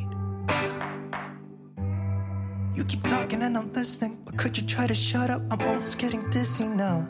You 2.74 2.84
keep 2.84 3.02
talking 3.02 3.42
and 3.42 3.56
I'm 3.56 3.72
listening, 3.72 4.18
but 4.24 4.36
could 4.36 4.56
you 4.56 4.66
try 4.66 4.86
to 4.86 4.94
shut 4.94 5.30
up? 5.30 5.42
I'm 5.50 5.60
almost 5.60 5.98
getting 5.98 6.28
dizzy 6.30 6.66
now 6.66 7.08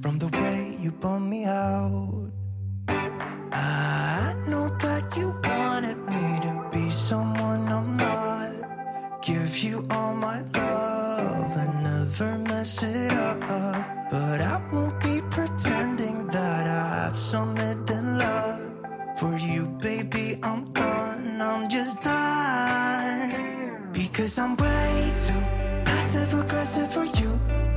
from 0.00 0.18
the 0.18 0.28
way 0.28 0.76
you 0.80 0.92
bum 0.92 1.30
me 1.30 1.44
out. 1.44 2.30
I 2.88 4.34
know 4.48 4.68
that 4.80 5.16
you 5.16 5.28
wanted 5.44 5.98
me 5.98 6.40
to 6.46 6.68
be 6.72 6.90
someone 6.90 7.68
I'm 7.68 7.96
not. 7.96 9.22
Give 9.22 9.58
you 9.58 9.86
all 9.90 10.14
my 10.14 10.40
love 10.42 11.56
and 11.56 11.82
never 11.82 12.38
mess 12.38 12.82
it 12.82 13.12
up. 13.12 13.40
But 14.10 14.40
I 14.40 14.60
won't 14.72 14.97
pretending 15.58 16.26
that 16.28 16.66
I 16.66 17.04
have 17.04 17.18
some 17.18 17.56
hidden 17.56 18.18
love. 18.18 18.60
For 19.18 19.36
you, 19.36 19.66
baby, 19.82 20.38
I'm 20.42 20.72
done. 20.72 21.40
I'm 21.40 21.68
just 21.68 22.00
done. 22.02 23.90
Because 23.92 24.38
I'm 24.38 24.54
way 24.56 25.12
too 25.26 25.42
passive 25.84 26.32
aggressive 26.40 26.92
for 26.92 27.04
you, 27.04 27.30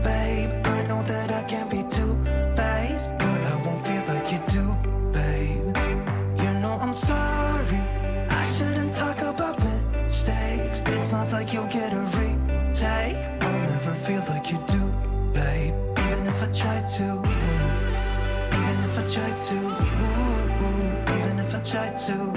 babe. 0.04 0.52
I 0.64 0.80
know 0.88 1.02
that 1.04 1.32
I 1.32 1.44
can 1.44 1.68
be 1.70 1.82
too 1.98 2.14
faced, 2.56 3.18
but 3.18 3.42
I 3.52 3.56
won't 3.66 3.84
feel 3.88 4.04
like 4.14 4.32
you 4.32 4.40
do, 4.58 4.66
babe. 5.12 5.76
You 6.42 6.52
know 6.62 6.78
I'm 6.80 6.94
sorry. 6.94 7.82
I 8.30 8.44
shouldn't 8.54 8.94
talk 8.94 9.20
about 9.22 9.58
mistakes. 9.64 10.84
It's 10.86 11.12
not 11.12 11.32
like 11.32 11.52
you'll 11.52 11.74
get 11.80 11.94
a 11.94 12.04
retake. 12.18 13.18
I'll 13.42 13.60
never 13.74 13.94
feel 14.06 14.24
like 14.30 14.52
you 14.52 14.60
do, 14.68 14.84
babe. 15.34 15.74
Even 15.98 16.28
if 16.28 16.44
I 16.44 16.48
try 16.54 16.82
to. 16.98 17.31
To. 19.42 19.56
Ooh, 19.56 20.64
ooh, 20.64 21.18
even 21.18 21.40
if 21.40 21.56
I 21.56 21.60
try 21.64 21.90
to. 21.90 22.31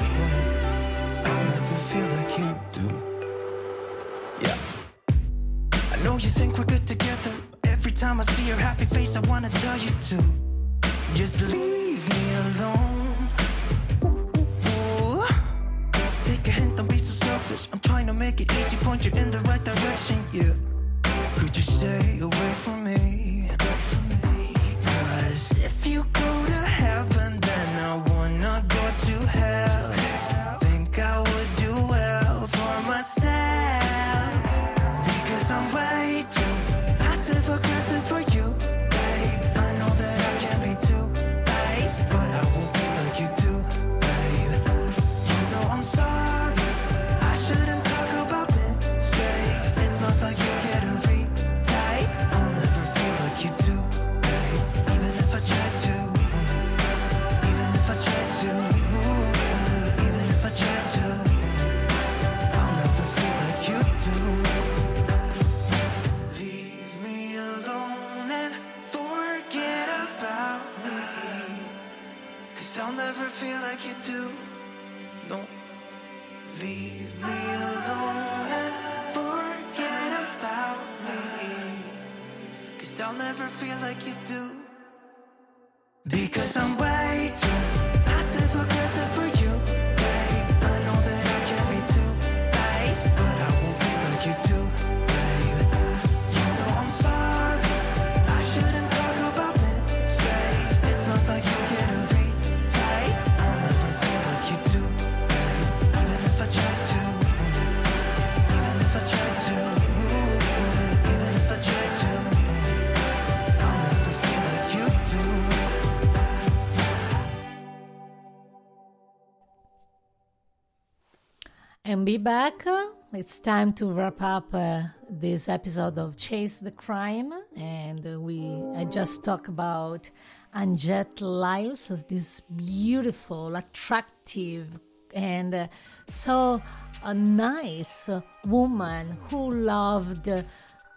Be 122.04 122.18
back. 122.18 122.66
It's 123.14 123.40
time 123.40 123.72
to 123.74 123.90
wrap 123.90 124.20
up 124.20 124.52
uh, 124.52 124.82
this 125.08 125.48
episode 125.48 125.96
of 125.98 126.18
Chase 126.18 126.58
the 126.58 126.70
Crime, 126.70 127.32
and 127.56 128.22
we 128.22 128.62
I 128.76 128.84
just 128.84 129.24
talked 129.24 129.48
about 129.48 130.10
Anjette 130.54 131.22
Lyles 131.22 131.90
as 131.90 132.04
this 132.04 132.40
beautiful, 132.40 133.56
attractive, 133.56 134.78
and 135.14 135.54
uh, 135.54 135.68
so 136.06 136.60
a 137.04 137.14
nice 137.14 138.10
woman 138.46 139.16
who 139.30 139.48
loved 139.50 140.28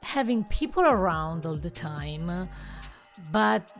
having 0.03 0.43
people 0.45 0.83
around 0.83 1.45
all 1.45 1.55
the 1.55 1.69
time, 1.69 2.49
but 3.31 3.71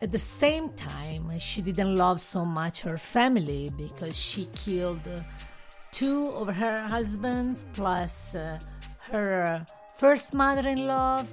at 0.00 0.12
the 0.12 0.18
same 0.20 0.68
time 0.74 1.36
she 1.40 1.60
didn't 1.60 1.96
love 1.96 2.20
so 2.20 2.44
much 2.44 2.82
her 2.82 2.98
family 2.98 3.68
because 3.76 4.16
she 4.16 4.44
killed. 4.54 5.08
Two 5.92 6.30
of 6.30 6.56
her 6.56 6.86
husbands 6.86 7.66
plus 7.72 8.34
uh, 8.34 8.58
her 9.10 9.64
first 9.96 10.34
mother-in-law 10.34 11.24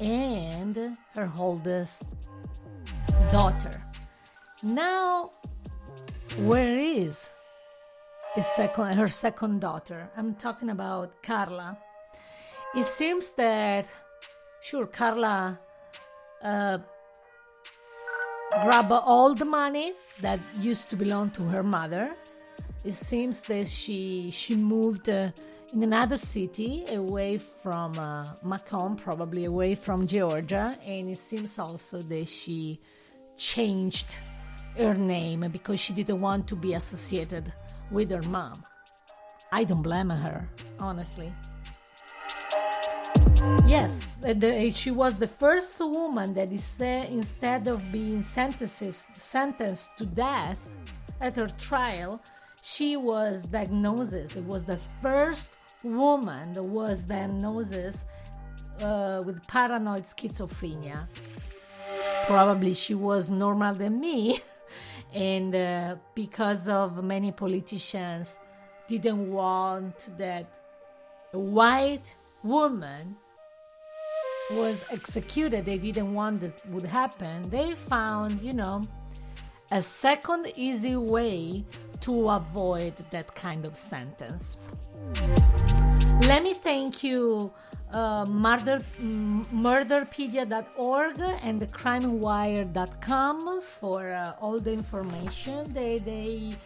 and 0.00 0.96
her 1.14 1.30
oldest 1.38 2.04
daughter. 3.30 3.82
Now 4.62 5.30
where 6.38 6.78
is 6.78 7.30
second, 8.42 8.96
her 8.96 9.08
second 9.08 9.60
daughter? 9.60 10.08
I'm 10.16 10.34
talking 10.34 10.70
about 10.70 11.22
carla. 11.22 11.78
It 12.74 12.86
seems 12.86 13.30
that 13.32 13.86
sure 14.60 14.86
carla 14.86 15.58
uh, 16.42 16.78
grabbed 18.62 18.92
all 18.92 19.34
the 19.34 19.44
money 19.44 19.92
that 20.20 20.40
used 20.58 20.90
to 20.90 20.96
belong 20.96 21.30
to 21.30 21.42
her 21.44 21.62
mother 21.62 22.14
it 22.84 22.92
seems 22.92 23.42
that 23.42 23.66
she 23.66 24.30
she 24.30 24.54
moved 24.54 25.08
uh, 25.08 25.30
in 25.72 25.82
another 25.82 26.16
city 26.16 26.84
away 26.88 27.38
from 27.38 27.98
uh, 27.98 28.26
probably 28.96 29.46
away 29.46 29.74
from 29.74 30.06
Georgia, 30.06 30.78
and 30.86 31.10
it 31.10 31.18
seems 31.18 31.58
also 31.58 31.98
that 32.00 32.28
she 32.28 32.78
changed 33.36 34.18
her 34.76 34.94
name 34.94 35.40
because 35.50 35.80
she 35.80 35.92
didn't 35.92 36.20
want 36.20 36.46
to 36.46 36.56
be 36.56 36.74
associated 36.74 37.52
with 37.90 38.10
her 38.10 38.22
mom. 38.28 38.62
I 39.50 39.64
don't 39.64 39.82
blame 39.82 40.10
her, 40.10 40.48
honestly. 40.78 41.32
Yes, 43.66 44.16
the, 44.16 44.70
she 44.70 44.90
was 44.90 45.18
the 45.18 45.28
first 45.28 45.78
woman 45.80 46.34
that 46.34 46.52
is, 46.52 46.80
uh, 46.80 47.06
instead 47.10 47.66
of 47.66 47.80
being 47.92 48.22
sentences, 48.22 49.06
sentenced 49.16 49.96
to 49.98 50.06
death 50.06 50.58
at 51.20 51.36
her 51.36 51.48
trial, 51.48 52.20
she 52.64 52.96
was 52.96 53.44
diagnosed. 53.44 54.14
It 54.14 54.44
was 54.46 54.64
the 54.64 54.78
first 55.02 55.50
woman 55.82 56.54
that 56.54 56.62
was 56.62 57.04
diagnosed 57.04 58.06
uh, 58.80 59.22
with 59.24 59.46
paranoid 59.46 60.04
schizophrenia. 60.04 61.06
Probably 62.26 62.72
she 62.72 62.94
was 62.94 63.28
normal 63.28 63.74
than 63.74 64.00
me, 64.00 64.40
and 65.12 65.54
uh, 65.54 65.96
because 66.14 66.66
of 66.66 67.04
many 67.04 67.32
politicians 67.32 68.38
didn't 68.88 69.30
want 69.30 70.08
that 70.16 70.46
a 71.34 71.38
white 71.38 72.16
woman 72.42 73.14
was 74.52 74.82
executed, 74.90 75.66
they 75.66 75.78
didn't 75.78 76.14
want 76.14 76.40
that 76.40 76.66
would 76.70 76.86
happen. 76.86 77.48
They 77.50 77.74
found, 77.74 78.40
you 78.40 78.54
know, 78.54 78.82
a 79.70 79.80
second 79.80 80.52
easy 80.56 80.96
way 80.96 81.64
to 82.00 82.30
avoid 82.30 82.94
that 83.10 83.34
kind 83.34 83.66
of 83.66 83.76
sentence. 83.76 84.56
Let 86.22 86.42
me 86.42 86.54
thank 86.54 87.02
you, 87.02 87.52
uh, 87.92 88.24
murder, 88.26 88.80
murderpedia.org 89.52 91.20
and 91.42 91.60
crimewire.com 91.72 93.62
for 93.62 94.10
uh, 94.10 94.34
all 94.40 94.58
the 94.58 94.72
information 94.72 95.72
they, 95.72 95.98
they 95.98 96.56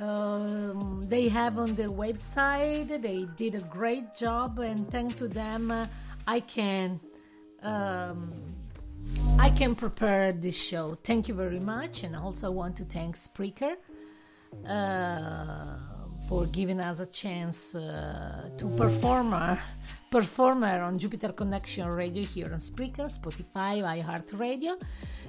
Um, 0.00 1.02
they 1.06 1.28
have 1.28 1.58
on 1.58 1.74
the 1.76 1.84
website. 1.84 3.00
They 3.00 3.26
did 3.36 3.54
a 3.54 3.60
great 3.60 4.14
job, 4.16 4.58
and 4.58 4.90
thanks 4.90 5.14
to 5.18 5.28
them, 5.28 5.70
uh, 5.70 5.86
I 6.26 6.40
can 6.40 7.00
um, 7.62 8.32
I 9.38 9.50
can 9.50 9.74
prepare 9.74 10.32
this 10.32 10.56
show. 10.56 10.96
Thank 11.02 11.28
you 11.28 11.34
very 11.34 11.60
much, 11.60 12.04
and 12.04 12.16
also 12.16 12.50
want 12.50 12.76
to 12.78 12.84
thank 12.84 13.16
Spreaker 13.16 13.74
uh, 14.68 15.78
for 16.28 16.46
giving 16.46 16.80
us 16.80 17.00
a 17.00 17.06
chance 17.06 17.74
uh, 17.74 18.48
to 18.56 18.68
perform 18.76 19.34
performer 20.10 20.80
on 20.82 20.98
Jupiter 20.98 21.32
Connection 21.32 21.88
Radio 21.88 22.22
here 22.22 22.50
on 22.52 22.60
Spreaker, 22.60 23.08
Spotify, 23.18 23.82
iHeartRadio. 23.82 24.80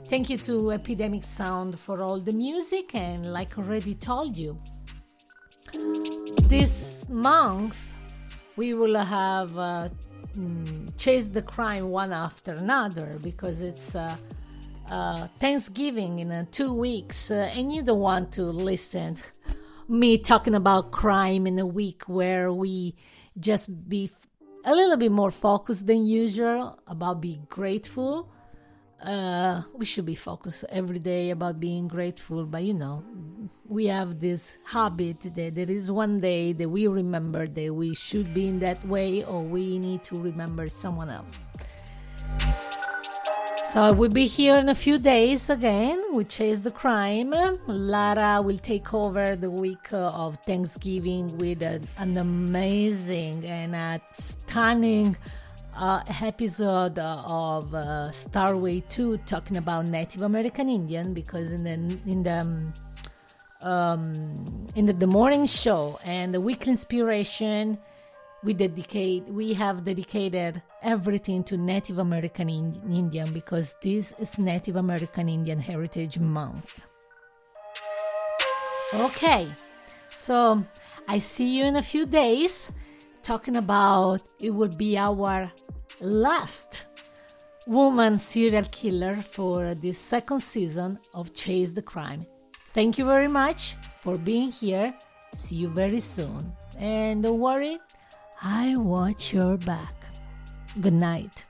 Thank 0.05 0.29
you 0.29 0.37
to 0.37 0.71
Epidemic 0.71 1.23
Sound 1.23 1.79
for 1.79 2.03
all 2.03 2.19
the 2.19 2.33
music, 2.33 2.93
and 2.93 3.33
like 3.33 3.57
already 3.57 3.95
told 3.95 4.37
you, 4.37 4.57
this 6.43 7.09
month 7.09 7.77
we 8.55 8.73
will 8.75 8.95
have 8.95 9.57
uh, 9.57 9.89
mm, 10.37 10.97
chase 10.97 11.25
the 11.25 11.41
crime 11.41 11.89
one 11.89 12.13
after 12.13 12.53
another 12.53 13.17
because 13.21 13.61
it's 13.61 13.95
uh, 13.95 14.15
uh, 14.89 15.27
Thanksgiving 15.39 16.19
in 16.19 16.31
uh, 16.31 16.45
two 16.51 16.73
weeks, 16.73 17.31
uh, 17.31 17.51
and 17.55 17.73
you 17.73 17.81
don't 17.81 17.99
want 17.99 18.31
to 18.33 18.43
listen 18.43 19.17
me 19.87 20.17
talking 20.17 20.55
about 20.55 20.91
crime 20.91 21.47
in 21.47 21.59
a 21.59 21.65
week 21.65 22.03
where 22.07 22.51
we 22.51 22.95
just 23.39 23.89
be 23.89 24.11
a 24.63 24.73
little 24.73 24.97
bit 24.97 25.11
more 25.11 25.31
focused 25.31 25.85
than 25.85 26.05
usual 26.05 26.79
about 26.87 27.21
being 27.21 27.45
grateful. 27.49 28.31
Uh, 29.01 29.61
we 29.73 29.85
should 29.85 30.05
be 30.05 30.15
focused 30.15 30.65
every 30.69 30.97
day 30.99 31.29
about 31.29 31.59
being 31.59 31.87
grateful, 31.87 32.45
but 32.45 32.63
you 32.63 32.73
know, 32.73 33.03
we 33.67 33.87
have 33.87 34.19
this 34.19 34.57
habit 34.65 35.21
that 35.35 35.55
there 35.55 35.71
is 35.71 35.91
one 35.91 36.19
day 36.19 36.53
that 36.53 36.69
we 36.69 36.87
remember 36.87 37.47
that 37.47 37.73
we 37.73 37.95
should 37.95 38.33
be 38.33 38.47
in 38.47 38.59
that 38.59 38.85
way, 38.85 39.23
or 39.23 39.41
we 39.41 39.79
need 39.79 40.03
to 40.05 40.19
remember 40.19 40.67
someone 40.67 41.09
else. 41.09 41.41
So 43.73 43.81
I 43.81 43.91
will 43.91 44.09
be 44.09 44.25
here 44.25 44.55
in 44.55 44.69
a 44.69 44.75
few 44.75 44.97
days 44.97 45.49
again. 45.49 46.01
We 46.13 46.23
chase 46.23 46.59
the 46.59 46.71
crime. 46.71 47.33
Lara 47.67 48.41
will 48.41 48.57
take 48.57 48.93
over 48.93 49.35
the 49.35 49.51
week 49.51 49.91
of 49.91 50.37
Thanksgiving 50.45 51.37
with 51.37 51.61
an 51.61 52.15
amazing 52.17 53.45
and 53.45 53.75
a 53.75 54.01
stunning 54.11 55.17
uh, 55.75 56.01
episode 56.21 56.99
of 56.99 57.73
uh, 57.75 58.09
Starway 58.11 58.87
2 58.87 59.17
talking 59.25 59.57
about 59.57 59.87
Native 59.87 60.21
American 60.21 60.69
Indian 60.69 61.13
because 61.13 61.51
in 61.51 61.63
the 61.65 61.73
in 62.09 62.23
the 62.23 62.47
um, 63.61 64.67
in 64.75 64.85
the, 64.85 64.93
the 64.93 65.07
morning 65.07 65.45
show 65.45 65.99
and 66.03 66.33
the 66.33 66.41
weekly 66.41 66.71
inspiration 66.71 67.77
we 68.43 68.53
dedicate 68.53 69.23
we 69.25 69.53
have 69.53 69.83
dedicated 69.83 70.61
everything 70.83 71.43
to 71.43 71.57
Native 71.57 71.97
American 71.97 72.49
Ind- 72.49 72.79
Indian 72.89 73.33
because 73.33 73.75
this 73.81 74.13
is 74.19 74.37
Native 74.37 74.75
American 74.75 75.27
Indian 75.27 75.59
Heritage 75.59 76.19
Month. 76.19 76.85
Okay, 78.93 79.47
so 80.13 80.63
I 81.07 81.17
see 81.19 81.57
you 81.57 81.65
in 81.65 81.75
a 81.75 81.81
few 81.81 82.05
days 82.05 82.71
talking 83.23 83.55
about 83.55 84.21
it 84.39 84.51
will 84.51 84.69
be 84.69 84.95
our 84.95 85.51
last 85.99 86.85
woman 87.65 88.19
serial 88.19 88.65
killer 88.65 89.23
for 89.23 89.73
this 89.73 89.97
second 89.97 90.41
season 90.41 90.99
of 91.15 91.33
Chase 91.33 91.71
the 91.71 91.81
Crime. 91.81 92.27
Thank 92.75 92.97
you 92.97 93.05
very 93.05 93.29
much 93.29 93.75
for 94.01 94.17
being 94.17 94.51
here. 94.51 94.93
See 95.33 95.55
you 95.55 95.69
very 95.69 96.01
soon. 96.01 96.51
And 96.77 97.23
don't 97.23 97.39
worry, 97.39 97.79
I 98.41 98.75
watch 98.75 99.31
your 99.31 99.55
back. 99.55 99.95
Good 100.81 100.91
night. 100.91 101.45